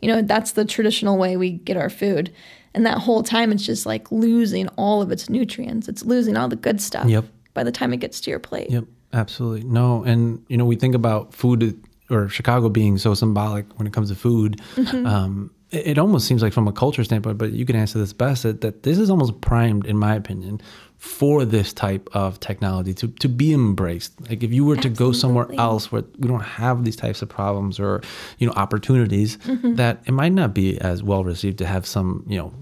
You 0.01 0.07
know, 0.09 0.21
that's 0.21 0.51
the 0.53 0.63
traditional 0.65 1.17
way 1.17 1.35
we 1.35 1.51
get 1.51 1.75
our 1.77 1.89
food. 1.89 2.33
And 2.73 2.85
that 2.85 2.99
whole 2.99 3.23
time 3.23 3.51
it's 3.51 3.65
just 3.65 3.85
like 3.85 4.11
losing 4.11 4.67
all 4.69 5.01
of 5.01 5.11
its 5.11 5.29
nutrients. 5.29 5.87
It's 5.89 6.05
losing 6.05 6.37
all 6.37 6.47
the 6.47 6.55
good 6.55 6.79
stuff 6.79 7.07
Yep. 7.09 7.25
by 7.53 7.63
the 7.63 7.71
time 7.71 7.91
it 7.93 7.97
gets 7.97 8.21
to 8.21 8.29
your 8.29 8.39
plate. 8.39 8.69
Yep, 8.69 8.85
absolutely. 9.13 9.63
No, 9.63 10.03
and 10.03 10.43
you 10.47 10.55
know, 10.57 10.65
we 10.65 10.75
think 10.75 10.93
about 10.95 11.33
food 11.33 11.81
or 12.09 12.29
Chicago 12.29 12.69
being 12.69 12.97
so 12.97 13.13
symbolic 13.13 13.65
when 13.77 13.87
it 13.87 13.93
comes 13.93 14.09
to 14.09 14.15
food. 14.15 14.61
Mm-hmm. 14.75 15.05
Um, 15.05 15.51
it, 15.71 15.87
it 15.87 15.97
almost 15.97 16.27
seems 16.27 16.41
like 16.43 16.53
from 16.53 16.67
a 16.67 16.71
culture 16.71 17.03
standpoint, 17.03 17.37
but 17.37 17.51
you 17.51 17.65
can 17.65 17.75
answer 17.75 17.97
this 17.99 18.13
best 18.13 18.43
that, 18.43 18.61
that 18.61 18.83
this 18.83 18.97
is 18.97 19.09
almost 19.09 19.41
primed, 19.41 19.85
in 19.85 19.97
my 19.97 20.15
opinion, 20.15 20.61
for 20.97 21.45
this 21.45 21.73
type 21.73 22.07
of 22.13 22.39
technology 22.39 22.93
to, 22.93 23.07
to 23.07 23.27
be 23.27 23.53
embraced. 23.53 24.13
Like 24.29 24.43
if 24.43 24.53
you 24.53 24.63
were 24.65 24.77
to 24.77 24.89
go 24.89 25.11
somewhere 25.11 25.47
else 25.57 25.91
where 25.91 26.03
we 26.17 26.27
don't 26.27 26.39
have 26.41 26.85
these 26.85 26.95
types 26.95 27.21
of 27.21 27.29
problems 27.29 27.79
or 27.79 28.01
you 28.37 28.47
know 28.47 28.53
opportunities, 28.53 29.37
Mm-hmm. 29.37 29.75
that 29.75 30.01
it 30.05 30.11
might 30.11 30.31
not 30.33 30.53
be 30.53 30.79
as 30.79 31.03
well 31.03 31.23
received 31.23 31.57
to 31.59 31.65
have 31.65 31.85
some 31.85 32.23
you 32.27 32.37
know 32.37 32.53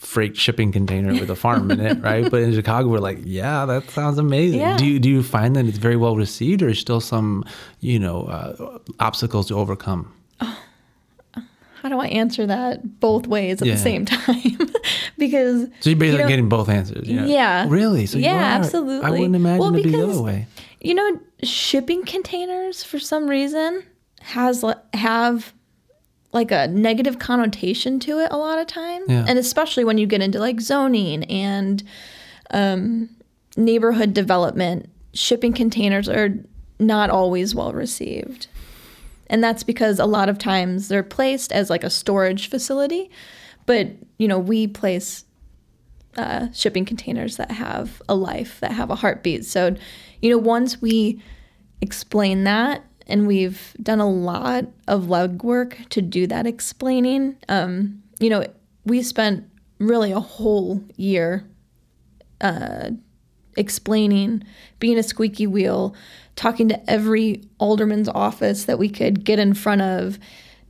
freight 0.00 0.34
shipping 0.36 0.72
container 0.72 1.12
with 1.12 1.30
a 1.30 1.36
farm 1.36 1.70
in 1.70 1.78
it, 1.78 2.00
right? 2.02 2.28
But 2.30 2.40
in 2.42 2.54
Chicago, 2.54 2.88
we're 2.88 2.98
like, 2.98 3.18
yeah, 3.22 3.66
that 3.66 3.88
sounds 3.90 4.16
amazing. 4.18 4.58
Yeah. 4.60 4.76
Do 4.78 4.86
you 4.86 4.98
do 4.98 5.08
you 5.10 5.22
find 5.22 5.54
that 5.56 5.66
it's 5.66 5.78
very 5.78 5.96
well 5.96 6.16
received, 6.16 6.62
or 6.62 6.68
is 6.70 6.78
still 6.78 7.00
some 7.00 7.44
you 7.80 7.98
know 7.98 8.22
uh, 8.24 8.78
obstacles 8.98 9.48
to 9.48 9.54
overcome? 9.56 10.12
how 11.82 11.88
do 11.88 11.98
I 11.98 12.08
answer 12.08 12.46
that 12.46 13.00
both 13.00 13.26
ways 13.26 13.62
at 13.62 13.68
Yeah. 13.68 13.74
the 13.74 13.80
same 13.80 14.04
time? 14.16 14.58
because 15.18 15.66
So 15.80 15.90
you're 15.90 15.98
basically 15.98 16.08
you 16.08 16.18
know, 16.18 16.28
getting 16.28 16.48
both 16.48 16.68
answers. 16.68 17.08
know? 17.08 17.24
Yeah. 17.26 17.66
Really? 17.68 18.06
So 18.06 18.18
yeah, 18.18 18.36
are. 18.36 18.58
absolutely. 18.58 19.06
I 19.06 19.10
wouldn't 19.10 19.34
imagine 19.36 19.58
Well, 19.60 19.74
it'd 19.74 19.84
be 19.84 19.90
the 19.92 20.02
other 20.08 20.20
way. 20.22 20.46
You 20.80 20.94
know, 20.94 21.20
shipping 21.42 22.04
containers 22.04 22.82
for 22.82 22.98
some 22.98 23.28
reason 23.28 23.82
has 24.20 24.62
have 24.94 25.52
like 26.32 26.50
a 26.50 26.68
negative 26.68 27.18
connotation 27.18 27.98
to 28.00 28.18
it 28.20 28.28
a 28.30 28.36
lot 28.36 28.58
of 28.58 28.66
times, 28.66 29.06
Yeah. 29.08 29.24
and 29.26 29.38
especially 29.38 29.84
when 29.84 29.98
you 29.98 30.06
get 30.06 30.22
into 30.22 30.38
like 30.38 30.60
zoning 30.60 31.24
and 31.24 31.82
um, 32.52 33.08
neighborhood 33.56 34.14
development. 34.14 34.88
Shipping 35.12 35.52
containers 35.52 36.08
are 36.08 36.30
not 36.78 37.10
always 37.10 37.52
well 37.54 37.72
received. 37.72 38.46
And 39.28 39.42
that's 39.42 39.62
because 39.64 39.98
a 39.98 40.06
lot 40.06 40.28
of 40.28 40.38
times 40.38 40.88
they're 40.88 41.02
placed 41.02 41.50
as 41.52 41.68
like 41.70 41.82
a 41.84 41.90
storage 41.90 42.48
facility, 42.48 43.10
but 43.66 43.88
you 44.18 44.26
know, 44.28 44.38
we 44.38 44.66
place 44.68 45.24
uh, 46.16 46.48
shipping 46.52 46.84
containers 46.84 47.36
that 47.36 47.50
have 47.52 48.00
a 48.08 48.14
life, 48.14 48.58
that 48.60 48.72
have 48.72 48.90
a 48.90 48.96
heartbeat. 48.96 49.44
So, 49.44 49.76
you 50.22 50.30
know, 50.30 50.38
once 50.38 50.80
we 50.80 51.22
explain 51.80 52.44
that, 52.44 52.84
and 53.10 53.26
we've 53.26 53.74
done 53.82 54.00
a 54.00 54.08
lot 54.08 54.66
of 54.88 55.04
legwork 55.04 55.88
to 55.90 56.00
do 56.00 56.26
that 56.26 56.46
explaining, 56.46 57.36
um, 57.48 58.02
you 58.18 58.30
know, 58.30 58.44
we 58.84 59.02
spent 59.02 59.44
really 59.78 60.12
a 60.12 60.20
whole 60.20 60.82
year 60.96 61.44
uh, 62.40 62.90
explaining, 63.56 64.42
being 64.78 64.98
a 64.98 65.02
squeaky 65.02 65.46
wheel, 65.46 65.94
talking 66.36 66.68
to 66.68 66.90
every 66.90 67.42
alderman's 67.58 68.08
office 68.08 68.64
that 68.64 68.78
we 68.78 68.88
could 68.88 69.24
get 69.24 69.38
in 69.38 69.54
front 69.54 69.82
of, 69.82 70.18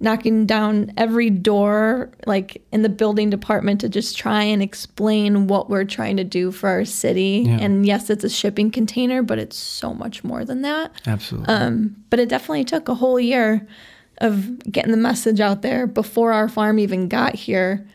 knocking 0.00 0.46
down 0.46 0.92
every 0.96 1.28
door, 1.28 2.10
like 2.26 2.62
in 2.72 2.82
the 2.82 2.88
building 2.88 3.28
department, 3.28 3.80
to 3.82 3.88
just 3.88 4.16
try 4.16 4.42
and 4.42 4.62
explain 4.62 5.46
what 5.46 5.68
we're 5.68 5.84
trying 5.84 6.16
to 6.16 6.24
do 6.24 6.50
for 6.50 6.68
our 6.68 6.84
city. 6.84 7.44
Yeah. 7.46 7.58
And 7.60 7.86
yes, 7.86 8.08
it's 8.08 8.24
a 8.24 8.30
shipping 8.30 8.70
container, 8.70 9.22
but 9.22 9.38
it's 9.38 9.56
so 9.56 9.92
much 9.92 10.24
more 10.24 10.44
than 10.44 10.62
that. 10.62 10.92
Absolutely. 11.06 11.54
Um, 11.54 11.96
but 12.08 12.18
it 12.18 12.30
definitely 12.30 12.64
took 12.64 12.88
a 12.88 12.94
whole 12.94 13.20
year 13.20 13.66
of 14.18 14.58
getting 14.70 14.90
the 14.90 14.96
message 14.96 15.40
out 15.40 15.62
there 15.62 15.86
before 15.86 16.32
our 16.32 16.48
farm 16.48 16.78
even 16.78 17.08
got 17.08 17.34
here. 17.34 17.86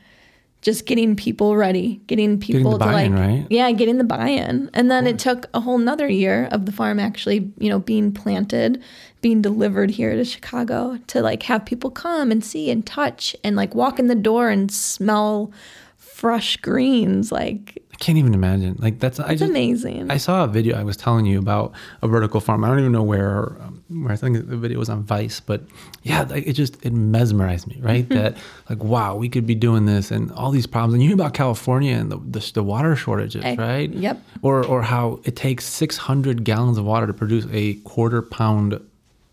Just 0.65 0.87
getting 0.87 1.15
people 1.15 1.55
ready, 1.55 2.01
getting 2.07 2.39
people 2.39 2.71
the 2.71 2.85
to 2.85 2.91
like, 2.91 3.11
right? 3.11 3.45
yeah, 3.51 3.71
getting 3.71 3.99
the 3.99 4.03
buy-in, 4.03 4.71
and 4.73 4.89
then 4.89 5.05
it 5.05 5.19
took 5.19 5.45
a 5.53 5.59
whole 5.59 5.77
nother 5.77 6.07
year 6.07 6.49
of 6.51 6.65
the 6.65 6.71
farm 6.71 6.99
actually, 6.99 7.51
you 7.59 7.69
know, 7.69 7.77
being 7.77 8.11
planted, 8.11 8.81
being 9.21 9.43
delivered 9.43 9.91
here 9.91 10.15
to 10.15 10.25
Chicago 10.25 10.97
to 11.05 11.21
like 11.21 11.43
have 11.43 11.67
people 11.67 11.91
come 11.91 12.31
and 12.31 12.43
see 12.43 12.71
and 12.71 12.83
touch 12.83 13.35
and 13.43 13.55
like 13.55 13.75
walk 13.75 13.99
in 13.99 14.07
the 14.07 14.15
door 14.15 14.49
and 14.49 14.71
smell 14.71 15.51
fresh 15.97 16.57
greens. 16.57 17.31
Like 17.31 17.83
I 17.95 17.97
can't 17.97 18.17
even 18.17 18.33
imagine. 18.33 18.75
Like 18.77 18.99
that's 18.99 19.21
I 19.21 19.35
just 19.35 19.49
amazing. 19.49 20.11
I 20.11 20.17
saw 20.17 20.43
a 20.43 20.47
video 20.49 20.77
I 20.77 20.83
was 20.83 20.97
telling 20.97 21.25
you 21.25 21.39
about 21.39 21.71
a 22.01 22.09
vertical 22.09 22.41
farm. 22.41 22.65
I 22.65 22.67
don't 22.67 22.79
even 22.79 22.91
know 22.91 23.01
where 23.03 23.55
um, 23.61 23.81
where 23.87 24.11
I 24.11 24.17
think 24.17 24.49
the 24.49 24.57
video 24.57 24.77
was 24.79 24.89
on 24.89 25.03
Vice, 25.03 25.39
but 25.39 25.63
yeah, 26.03 26.23
like, 26.23 26.45
it 26.45 26.53
just 26.53 26.85
it 26.85 26.91
mesmerized 26.91 27.67
me, 27.67 27.77
right? 27.79 28.07
that 28.09 28.35
like 28.69 28.83
wow, 28.83 29.15
we 29.15 29.29
could 29.29 29.47
be 29.47 29.55
doing 29.55 29.85
this 29.85 30.11
and 30.11 30.29
all 30.33 30.51
these 30.51 30.67
problems. 30.67 30.93
And 30.95 31.03
you 31.03 31.07
hear 31.09 31.15
about 31.15 31.33
California 31.33 31.95
and 31.95 32.11
the 32.11 32.17
the, 32.17 32.51
the 32.55 32.63
water 32.63 32.97
shortages, 32.97 33.45
Eh, 33.45 33.55
right? 33.57 33.89
yep. 33.93 34.21
Or 34.41 34.65
or 34.65 34.81
how 34.81 35.21
it 35.23 35.37
takes 35.37 35.63
600 35.65 36.43
gallons 36.43 36.77
of 36.77 36.83
water 36.83 37.07
to 37.07 37.13
produce 37.13 37.47
a 37.49 37.75
quarter 37.85 38.21
pound 38.21 38.77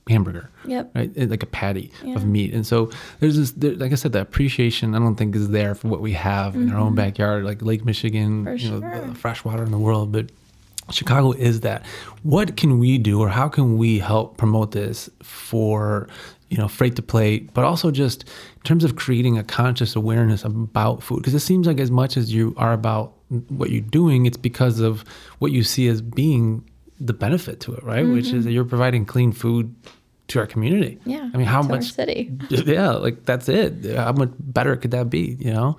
hamburger. 0.08 0.50
Yep. 0.66 0.90
Right, 0.94 1.30
like 1.30 1.42
a 1.42 1.46
patty 1.46 1.92
Yeah. 2.04 2.16
of 2.16 2.26
meat, 2.26 2.52
and 2.54 2.66
so 2.66 2.90
there's 3.20 3.36
this. 3.36 3.52
There, 3.52 3.74
like 3.74 3.92
I 3.92 3.94
said, 3.96 4.12
the 4.12 4.20
appreciation 4.20 4.94
I 4.94 4.98
don't 4.98 5.14
think 5.16 5.34
is 5.36 5.50
there 5.50 5.74
for 5.74 5.88
what 5.88 6.00
we 6.00 6.12
have 6.12 6.54
in 6.56 6.72
our 6.72 6.78
own 6.78 6.94
backyard, 6.94 7.44
like 7.44 7.62
Lake 7.62 7.84
Michigan, 7.84 8.44
Mm-hmm. 8.44 8.44
For 8.44 8.54
you 8.64 8.70
know, 8.70 8.80
sure. 8.80 9.06
the 9.08 9.14
fresh 9.14 9.44
water 9.44 9.62
in 9.62 9.70
the 9.70 9.78
world. 9.78 10.10
But 10.12 10.30
Chicago 10.90 11.32
is 11.32 11.60
that. 11.60 11.84
What 12.24 12.56
can 12.56 12.78
we 12.78 12.98
do, 12.98 13.20
or 13.20 13.28
how 13.28 13.48
can 13.48 13.78
we 13.78 13.98
help 14.00 14.36
promote 14.36 14.72
this 14.72 15.08
for, 15.22 16.08
you 16.50 16.58
know, 16.58 16.66
freight 16.68 16.96
to 16.96 17.02
plate, 17.02 17.54
but 17.54 17.64
also 17.64 17.90
just 17.92 18.24
in 18.24 18.62
terms 18.64 18.82
of 18.84 18.96
creating 18.96 19.38
a 19.38 19.44
conscious 19.44 19.94
awareness 19.94 20.44
about 20.44 21.02
food? 21.02 21.18
Because 21.18 21.34
it 21.34 21.40
seems 21.40 21.66
like 21.68 21.78
as 21.78 21.90
much 21.92 22.16
as 22.16 22.34
you 22.34 22.52
are 22.56 22.72
about 22.72 23.12
what 23.48 23.70
you're 23.70 23.80
doing, 23.80 24.26
it's 24.26 24.36
because 24.36 24.80
of 24.80 25.04
what 25.38 25.52
you 25.52 25.62
see 25.62 25.86
as 25.88 26.02
being 26.02 26.64
the 27.06 27.12
benefit 27.12 27.60
to 27.60 27.74
it, 27.74 27.82
right? 27.82 28.06
Which 28.06 28.32
is 28.32 28.44
that 28.44 28.52
you're 28.52 28.64
providing 28.64 29.04
clean 29.04 29.32
food 29.32 29.74
to 30.28 30.38
our 30.38 30.46
community. 30.46 30.96
Mm-hmm. 31.00 31.10
Yeah, 31.10 31.30
I 31.32 31.36
mean, 31.36 31.46
how 31.46 31.62
much? 31.62 31.92
city. 31.92 32.30
Yeah, 32.50 32.92
like 32.92 33.24
that's 33.24 33.48
it. 33.48 33.96
How 33.96 34.12
much 34.12 34.30
better 34.38 34.76
could 34.76 34.92
that 34.92 35.10
be? 35.10 35.36
You 35.38 35.52
know? 35.52 35.76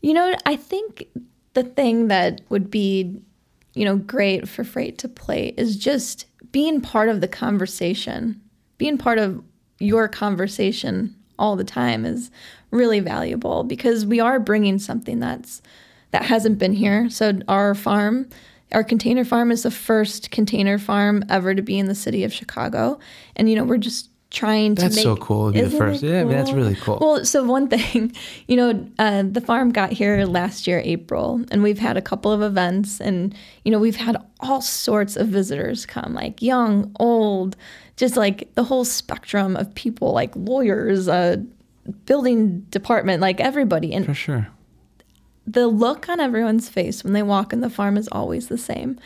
You 0.00 0.14
know, 0.14 0.34
I 0.46 0.56
think 0.56 1.06
the 1.54 1.62
thing 1.62 2.08
that 2.08 2.40
would 2.48 2.70
be, 2.70 3.20
you 3.74 3.84
know, 3.84 3.96
great 3.96 4.48
for 4.48 4.64
freight 4.64 4.98
to 4.98 5.08
plate 5.08 5.54
is 5.58 5.76
just 5.76 6.26
being 6.50 6.80
part 6.80 7.08
of 7.08 7.20
the 7.20 7.28
conversation. 7.28 8.40
Being 8.78 8.98
part 8.98 9.18
of 9.18 9.42
your 9.78 10.08
conversation 10.08 11.14
all 11.38 11.56
the 11.56 11.64
time 11.64 12.04
is 12.04 12.30
really 12.70 13.00
valuable 13.00 13.64
because 13.64 14.06
we 14.06 14.20
are 14.20 14.40
bringing 14.40 14.78
something 14.78 15.20
that's 15.20 15.60
that 16.12 16.24
hasn't 16.24 16.58
been 16.58 16.74
here. 16.74 17.08
So 17.10 17.40
our 17.48 17.74
farm, 17.74 18.28
our 18.72 18.84
container 18.84 19.24
farm 19.24 19.50
is 19.50 19.62
the 19.62 19.70
first 19.70 20.30
container 20.30 20.78
farm 20.78 21.24
ever 21.28 21.54
to 21.54 21.62
be 21.62 21.78
in 21.78 21.86
the 21.86 21.94
city 21.94 22.24
of 22.24 22.32
Chicago. 22.32 22.98
And 23.36 23.48
you 23.48 23.56
know, 23.56 23.64
we're 23.64 23.78
just 23.78 24.08
trying 24.32 24.74
to 24.74 24.82
That's 24.82 24.96
make 24.96 25.02
so 25.02 25.16
cool 25.16 25.52
to 25.52 25.52
be 25.52 25.60
the 25.60 25.76
first. 25.76 26.02
it 26.02 26.08
Yeah, 26.08 26.24
that's 26.24 26.52
really 26.52 26.74
cool. 26.74 26.98
Well, 27.00 27.24
so 27.24 27.44
one 27.44 27.68
thing, 27.68 28.12
you 28.48 28.56
know, 28.56 28.88
uh, 28.98 29.24
the 29.30 29.40
farm 29.40 29.70
got 29.70 29.92
here 29.92 30.24
last 30.24 30.66
year, 30.66 30.80
April, 30.84 31.44
and 31.50 31.62
we've 31.62 31.78
had 31.78 31.96
a 31.96 32.02
couple 32.02 32.32
of 32.32 32.42
events, 32.42 33.00
and 33.00 33.34
you 33.64 33.70
know, 33.70 33.78
we've 33.78 33.96
had 33.96 34.16
all 34.40 34.62
sorts 34.62 35.16
of 35.16 35.28
visitors 35.28 35.86
come, 35.86 36.14
like 36.14 36.40
young, 36.42 36.90
old, 36.98 37.56
just 37.96 38.16
like 38.16 38.52
the 38.54 38.64
whole 38.64 38.84
spectrum 38.84 39.54
of 39.54 39.72
people, 39.74 40.12
like 40.12 40.34
lawyers, 40.34 41.08
uh, 41.08 41.36
building 42.06 42.60
department, 42.70 43.20
like 43.20 43.38
everybody, 43.40 43.92
and 43.92 44.06
For 44.06 44.14
sure. 44.14 44.48
The 45.46 45.66
look 45.66 46.08
on 46.08 46.20
everyone's 46.20 46.68
face 46.68 47.02
when 47.02 47.12
they 47.12 47.22
walk 47.22 47.52
in 47.52 47.60
the 47.60 47.70
farm 47.70 47.96
is 47.96 48.08
always 48.12 48.48
the 48.48 48.58
same. 48.58 48.98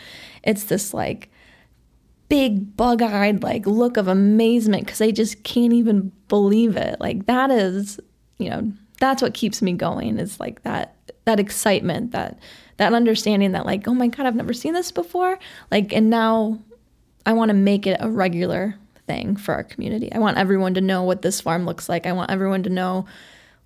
It's 0.42 0.64
this 0.64 0.92
like 0.92 1.30
big 2.28 2.76
bug-eyed 2.76 3.42
like 3.42 3.66
look 3.66 3.96
of 3.96 4.08
amazement 4.08 4.84
because 4.84 4.98
they 4.98 5.12
just 5.12 5.42
can't 5.44 5.72
even 5.72 6.12
believe 6.28 6.76
it. 6.76 7.00
Like 7.00 7.26
that 7.26 7.50
is, 7.50 8.00
you 8.38 8.50
know, 8.50 8.72
that's 8.98 9.22
what 9.22 9.34
keeps 9.34 9.62
me 9.62 9.72
going 9.72 10.18
is 10.18 10.40
like 10.40 10.62
that 10.62 10.94
that 11.24 11.40
excitement, 11.40 12.12
that 12.12 12.38
that 12.76 12.92
understanding 12.92 13.52
that 13.52 13.66
like, 13.66 13.88
oh 13.88 13.94
my 13.94 14.08
god, 14.08 14.26
I've 14.26 14.36
never 14.36 14.52
seen 14.52 14.74
this 14.74 14.92
before. 14.92 15.38
Like 15.70 15.92
and 15.92 16.10
now 16.10 16.58
I 17.24 17.32
want 17.32 17.48
to 17.50 17.54
make 17.54 17.86
it 17.86 17.96
a 18.00 18.10
regular 18.10 18.76
thing 19.06 19.36
for 19.36 19.54
our 19.54 19.64
community. 19.64 20.12
I 20.12 20.18
want 20.18 20.38
everyone 20.38 20.74
to 20.74 20.80
know 20.80 21.02
what 21.02 21.22
this 21.22 21.40
farm 21.40 21.64
looks 21.64 21.88
like. 21.88 22.06
I 22.06 22.12
want 22.12 22.30
everyone 22.30 22.62
to 22.64 22.70
know 22.70 23.06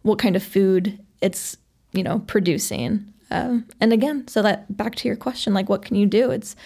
what 0.02 0.18
kind 0.18 0.36
of 0.36 0.42
food 0.42 0.98
it's 1.20 1.56
you 1.92 2.02
know 2.02 2.20
producing. 2.20 3.12
Um, 3.30 3.66
and 3.80 3.92
again, 3.92 4.26
so 4.26 4.42
that 4.42 4.76
back 4.76 4.96
to 4.96 5.08
your 5.08 5.16
question, 5.16 5.54
like 5.54 5.68
what 5.68 5.82
can 5.82 5.96
you 5.96 6.06
do? 6.06 6.30
It's 6.30 6.56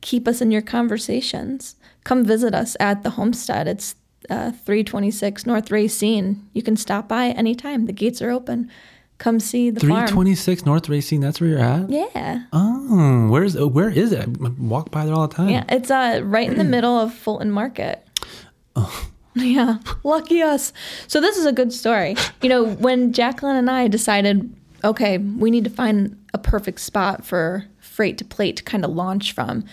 keep 0.00 0.28
us 0.28 0.40
in 0.40 0.50
your 0.50 0.62
conversations. 0.62 1.76
Come 2.04 2.24
visit 2.24 2.54
us 2.54 2.76
at 2.80 3.02
the 3.02 3.10
homestead. 3.10 3.68
It's 3.68 3.94
uh, 4.30 4.52
326 4.52 5.46
North 5.46 5.70
Racine. 5.70 6.48
You 6.52 6.62
can 6.62 6.76
stop 6.76 7.08
by 7.08 7.28
anytime. 7.28 7.86
The 7.86 7.92
gates 7.92 8.22
are 8.22 8.30
open. 8.30 8.70
Come 9.18 9.38
see 9.38 9.70
the 9.70 9.80
farm. 9.80 10.08
326 10.08 10.66
North 10.66 10.88
Racine, 10.88 11.20
that's 11.20 11.40
where 11.40 11.50
you're 11.50 11.58
at? 11.60 11.88
Yeah. 11.90 12.44
Oh, 12.52 13.28
where's 13.30 13.54
oh, 13.56 13.68
where 13.68 13.88
is 13.88 14.10
it? 14.10 14.20
I 14.20 14.48
walk 14.58 14.90
by 14.90 15.06
there 15.06 15.14
all 15.14 15.28
the 15.28 15.34
time. 15.34 15.48
Yeah, 15.48 15.64
it's 15.68 15.92
uh, 15.92 16.20
right 16.24 16.48
in 16.48 16.58
the 16.58 16.64
middle 16.76 16.98
of 16.98 17.14
Fulton 17.14 17.50
Market. 17.50 18.06
Oh. 18.76 19.08
Yeah, 19.34 19.78
lucky 20.04 20.42
us. 20.42 20.74
So 21.06 21.18
this 21.18 21.38
is 21.38 21.46
a 21.46 21.54
good 21.54 21.72
story. 21.72 22.16
You 22.42 22.50
know, 22.50 22.66
when 22.66 23.14
Jacqueline 23.14 23.56
and 23.56 23.70
I 23.70 23.88
decided, 23.88 24.54
okay, 24.84 25.18
we 25.18 25.50
need 25.50 25.64
to 25.64 25.70
find 25.70 26.16
a 26.34 26.38
perfect 26.38 26.80
spot 26.80 27.24
for 27.24 27.64
freight 27.78 28.18
to 28.18 28.24
plate 28.24 28.56
to 28.56 28.62
kind 28.62 28.84
of 28.84 28.90
launch 28.90 29.32
from. 29.32 29.64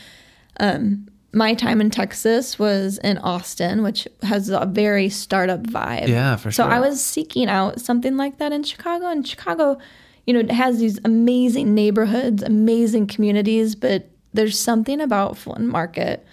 Um, 0.60 1.08
my 1.32 1.54
time 1.54 1.80
in 1.80 1.90
Texas 1.90 2.58
was 2.58 2.98
in 3.00 3.18
Austin, 3.20 3.84
which 3.84 4.08
has 4.24 4.50
a 4.50 4.66
very 4.66 5.10
startup 5.10 5.62
vibe. 5.62 6.08
Yeah, 6.08 6.36
for 6.36 6.52
So 6.52 6.66
I 6.66 6.80
was 6.80 7.04
seeking 7.04 7.48
out 7.48 7.80
something 7.80 8.18
like 8.18 8.40
that 8.40 8.52
in 8.52 8.64
Chicago, 8.64 9.08
and 9.08 9.28
Chicago, 9.28 9.78
you 10.26 10.34
know, 10.34 10.40
it 10.40 10.52
has 10.52 10.80
these 10.80 11.00
amazing 11.06 11.76
neighborhoods, 11.76 12.42
amazing 12.42 13.08
communities, 13.08 13.76
but 13.76 14.10
there's 14.34 14.58
something 14.58 15.02
about 15.02 15.38
Fulton 15.38 15.68
Market 15.68 16.26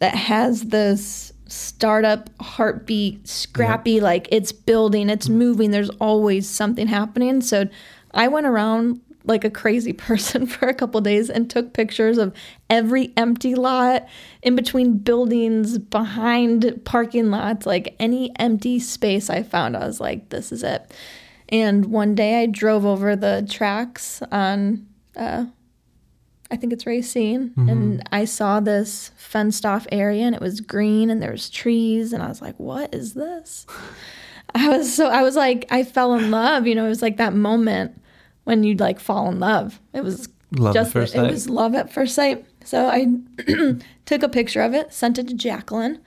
that 0.00 0.14
has 0.14 0.62
this 0.64 1.32
startup 1.46 2.30
heartbeat, 2.40 3.28
scrappy, 3.28 4.00
like 4.00 4.26
it's 4.32 4.52
building, 4.52 5.10
it's 5.10 5.28
moving, 5.28 5.70
there's 5.70 5.90
always 6.00 6.48
something 6.48 6.86
happening. 6.86 7.40
So 7.40 7.68
I 8.14 8.28
went 8.28 8.46
around 8.46 9.00
like 9.24 9.44
a 9.44 9.50
crazy 9.50 9.92
person 10.08 10.46
for 10.46 10.68
a 10.68 10.74
couple 10.74 11.00
days 11.00 11.30
and 11.30 11.48
took 11.48 11.72
pictures 11.72 12.18
of 12.18 12.34
every 12.68 13.12
empty 13.16 13.54
lot 13.54 14.06
in 14.42 14.56
between 14.56 14.98
buildings, 14.98 15.78
behind 15.78 16.80
parking 16.84 17.30
lots, 17.30 17.66
like 17.66 17.94
any 17.98 18.32
empty 18.38 18.78
space 18.78 19.30
I 19.30 19.42
found. 19.42 19.76
I 19.76 19.86
was 19.86 20.00
like, 20.00 20.30
this 20.30 20.52
is 20.52 20.62
it. 20.62 20.92
And 21.48 21.86
one 21.86 22.14
day 22.14 22.42
I 22.42 22.46
drove 22.46 22.86
over 22.86 23.14
the 23.14 23.46
tracks 23.48 24.22
on 24.32 24.86
uh, 25.16 25.46
I 26.50 26.56
think 26.56 26.74
it's 26.74 26.84
Racine, 26.84 27.54
and 27.70 28.02
I 28.12 28.26
saw 28.26 28.60
this 28.60 29.10
fenced 29.16 29.64
off 29.64 29.86
area, 29.90 30.24
and 30.24 30.34
it 30.34 30.40
was 30.40 30.60
green, 30.60 31.08
and 31.08 31.22
there 31.22 31.30
was 31.30 31.48
trees, 31.48 32.12
and 32.12 32.22
I 32.22 32.28
was 32.28 32.42
like, 32.42 32.58
"What 32.58 32.94
is 32.94 33.14
this?" 33.14 33.66
I 34.54 34.68
was 34.68 34.94
so 34.94 35.08
I 35.08 35.22
was 35.22 35.34
like, 35.34 35.66
I 35.70 35.82
fell 35.82 36.12
in 36.14 36.30
love. 36.30 36.66
You 36.66 36.74
know, 36.74 36.84
it 36.84 36.90
was 36.90 37.00
like 37.00 37.16
that 37.16 37.32
moment 37.32 38.01
when 38.44 38.62
you'd 38.64 38.80
like 38.80 38.98
fall 39.00 39.28
in 39.28 39.38
love. 39.40 39.80
It 39.92 40.02
was 40.04 40.28
Love 40.54 40.76
at 40.76 40.84
just 40.92 40.96
it 40.96 41.08
sight. 41.08 41.30
was 41.30 41.48
love 41.48 41.74
at 41.74 41.90
first 41.92 42.14
sight. 42.14 42.44
So 42.64 42.86
I 42.86 43.06
took 44.04 44.22
a 44.22 44.28
picture 44.28 44.60
of 44.60 44.74
it, 44.74 44.92
sent 44.92 45.18
it 45.18 45.28
to 45.28 45.34
Jacqueline, 45.34 45.98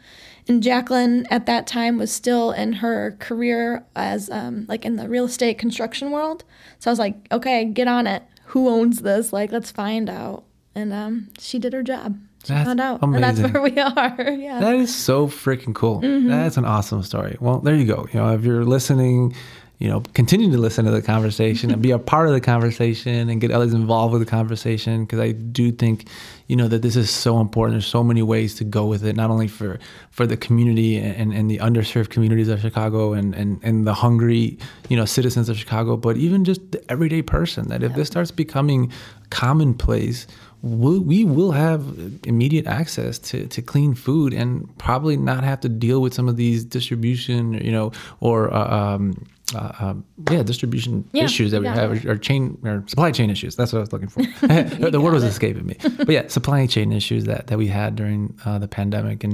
and 0.47 0.61
Jacqueline 0.61 1.25
at 1.31 1.47
that 1.47 1.65
time 1.65 1.97
was 1.97 2.11
still 2.11 2.51
in 2.51 2.73
her 2.73 3.17
career 3.19 3.83
as 3.95 4.29
um, 4.29 4.65
like 4.69 4.85
in 4.85 4.97
the 4.97 5.09
real 5.09 5.25
estate 5.25 5.57
construction 5.57 6.11
world. 6.11 6.43
So 6.77 6.89
I 6.89 6.91
was 6.91 6.99
like, 6.99 7.15
okay, 7.31 7.65
get 7.65 7.87
on 7.87 8.05
it. 8.05 8.21
Who 8.49 8.69
owns 8.69 9.01
this? 9.01 9.33
Like, 9.33 9.51
let's 9.51 9.71
find 9.71 10.07
out. 10.11 10.43
And 10.75 10.93
um, 10.93 11.29
she 11.39 11.57
did 11.57 11.73
her 11.73 11.81
job. 11.81 12.19
She 12.45 12.53
That's 12.53 12.67
found 12.67 12.79
out, 12.79 13.01
and 13.01 13.23
that's 13.23 13.39
where 13.39 13.59
we 13.63 13.71
are. 13.79 14.29
yeah. 14.37 14.59
That 14.59 14.75
is 14.75 14.93
so 14.93 15.25
freaking 15.27 15.73
cool. 15.73 16.01
Mm-hmm. 16.01 16.27
That's 16.27 16.57
an 16.57 16.65
awesome 16.65 17.01
story. 17.01 17.37
Well, 17.39 17.57
there 17.61 17.73
you 17.73 17.85
go. 17.85 18.07
You 18.13 18.19
know, 18.19 18.33
if 18.35 18.43
you're 18.43 18.63
listening, 18.63 19.33
you 19.77 19.89
know, 19.89 20.01
continue 20.13 20.49
to 20.51 20.57
listen 20.57 20.85
to 20.85 20.91
the 20.91 21.01
conversation 21.01 21.69
and 21.69 21.81
be 21.81 21.91
a 21.91 21.99
part 21.99 22.27
of 22.27 22.33
the 22.33 22.39
conversation 22.39 23.29
and 23.29 23.41
get 23.41 23.51
others 23.51 23.73
involved 23.73 24.13
with 24.13 24.21
the 24.21 24.29
conversation 24.29 25.03
because 25.03 25.19
I 25.19 25.33
do 25.33 25.71
think, 25.71 26.07
you 26.47 26.55
know, 26.55 26.69
that 26.69 26.81
this 26.81 26.95
is 26.95 27.09
so 27.09 27.41
important. 27.41 27.73
There's 27.75 27.85
so 27.85 28.03
many 28.03 28.21
ways 28.21 28.55
to 28.55 28.63
go 28.63 28.85
with 28.85 29.03
it, 29.03 29.17
not 29.17 29.29
only 29.29 29.47
for 29.49 29.79
for 30.11 30.25
the 30.25 30.37
community 30.37 30.97
and, 30.97 31.33
and 31.33 31.51
the 31.51 31.57
underserved 31.57 32.09
communities 32.09 32.47
of 32.47 32.61
Chicago 32.61 33.11
and, 33.11 33.35
and, 33.35 33.59
and 33.63 33.85
the 33.85 33.93
hungry, 33.93 34.57
you 34.87 34.95
know, 34.95 35.03
citizens 35.03 35.49
of 35.49 35.57
Chicago, 35.57 35.97
but 35.97 36.15
even 36.15 36.45
just 36.45 36.71
the 36.71 36.91
everyday 36.91 37.21
person. 37.21 37.67
That 37.67 37.83
if 37.83 37.95
this 37.95 38.07
starts 38.07 38.31
becoming 38.31 38.93
commonplace, 39.29 40.25
we'll, 40.65 40.99
we 40.99 41.23
will 41.23 41.51
have 41.51 41.97
immediate 42.25 42.65
access 42.65 43.19
to, 43.19 43.45
to 43.47 43.61
clean 43.61 43.93
food 43.93 44.33
and 44.33 44.75
probably 44.77 45.15
not 45.15 45.43
have 45.43 45.61
to 45.61 45.69
deal 45.69 46.01
with 46.01 46.13
some 46.13 46.27
of 46.27 46.35
these 46.35 46.65
distribution, 46.65 47.53
you 47.53 47.71
know, 47.71 47.91
or 48.19 48.51
uh, 48.53 48.67
um, 48.75 49.25
uh, 49.53 49.71
um, 49.79 50.05
yeah, 50.31 50.41
distribution 50.41 51.07
Yeah, 51.13 51.25
issues 51.25 51.51
that 51.51 51.61
we 51.61 51.67
have, 51.67 52.05
or, 52.05 52.13
or 52.13 52.17
chain 52.17 52.57
or 52.63 52.83
supply 52.87 53.11
chain 53.11 53.29
issues. 53.29 53.55
That's 53.55 53.71
what 53.71 53.79
I 53.79 53.81
was 53.81 53.93
looking 53.93 54.09
for. 54.09 54.21
the 54.89 54.99
word 54.99 55.13
was 55.13 55.23
escaping 55.23 55.67
me, 55.67 55.77
but 55.97 56.09
yeah, 56.09 56.27
supply 56.27 56.65
chain 56.65 56.91
issues 56.91 57.25
that 57.25 57.47
that 57.47 57.57
we 57.57 57.67
had 57.67 57.95
during 57.95 58.37
uh, 58.43 58.57
the 58.57 58.67
pandemic, 58.67 59.23
and 59.23 59.33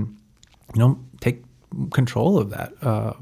you 0.75 0.79
know, 0.79 0.99
take 1.21 1.43
control 1.91 2.37
of 2.37 2.49
that. 2.49 2.73
Uh, 2.81 3.13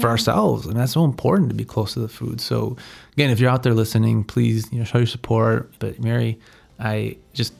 for 0.00 0.08
ourselves, 0.08 0.66
and 0.66 0.76
that's 0.76 0.90
so 0.90 1.04
important 1.04 1.50
to 1.50 1.54
be 1.54 1.64
close 1.64 1.94
to 1.94 2.00
the 2.00 2.08
food. 2.08 2.40
So, 2.40 2.76
again, 3.12 3.30
if 3.30 3.38
you're 3.38 3.48
out 3.48 3.62
there 3.62 3.74
listening, 3.74 4.24
please 4.24 4.66
you 4.72 4.80
know 4.80 4.84
show 4.84 4.98
your 4.98 5.06
support. 5.06 5.72
But 5.78 6.02
Mary, 6.02 6.40
I 6.78 7.16
just 7.32 7.52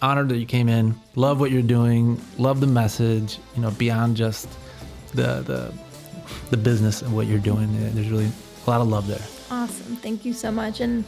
honored 0.00 0.28
that 0.30 0.38
you 0.38 0.46
came 0.46 0.68
in. 0.68 0.94
Love 1.16 1.40
what 1.40 1.50
you're 1.50 1.62
doing. 1.62 2.20
Love 2.38 2.60
the 2.60 2.66
message. 2.66 3.38
You 3.54 3.62
know, 3.62 3.70
beyond 3.72 4.16
just 4.16 4.48
the 5.12 5.40
the 5.42 5.72
the 6.50 6.56
business 6.56 7.02
of 7.02 7.12
what 7.12 7.26
you're 7.26 7.38
doing. 7.38 7.68
There's 7.94 8.10
really 8.10 8.30
a 8.66 8.70
lot 8.70 8.80
of 8.80 8.88
love 8.88 9.06
there. 9.06 9.22
Awesome. 9.50 9.96
Thank 9.96 10.24
you 10.24 10.32
so 10.32 10.50
much. 10.50 10.80
And 10.80 11.04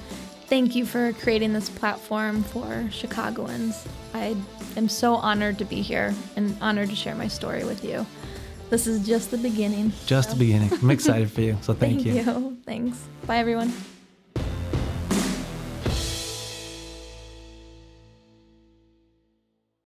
thank 0.46 0.74
you 0.74 0.86
for 0.86 1.12
creating 1.14 1.52
this 1.52 1.68
platform 1.68 2.42
for 2.42 2.88
Chicagoans. 2.90 3.86
I 4.14 4.36
am 4.76 4.88
so 4.88 5.14
honored 5.14 5.58
to 5.58 5.64
be 5.64 5.82
here 5.82 6.14
and 6.36 6.56
honored 6.60 6.88
to 6.90 6.96
share 6.96 7.14
my 7.14 7.28
story 7.28 7.64
with 7.64 7.84
you. 7.84 8.06
This 8.70 8.86
is 8.86 9.06
just 9.06 9.30
the 9.30 9.38
beginning. 9.38 9.92
Just 10.06 10.30
So, 10.30 10.34
the 10.34 10.38
beginning. 10.40 10.72
I'm 10.72 10.90
excited 10.98 11.30
for 11.30 11.40
you. 11.40 11.58
So 11.60 11.74
thank, 11.74 12.04
you. 12.04 12.22
Thank 12.22 12.26
you. 12.26 12.56
Thanks. 12.64 12.98
Bye, 13.26 13.38
everyone. 13.38 13.72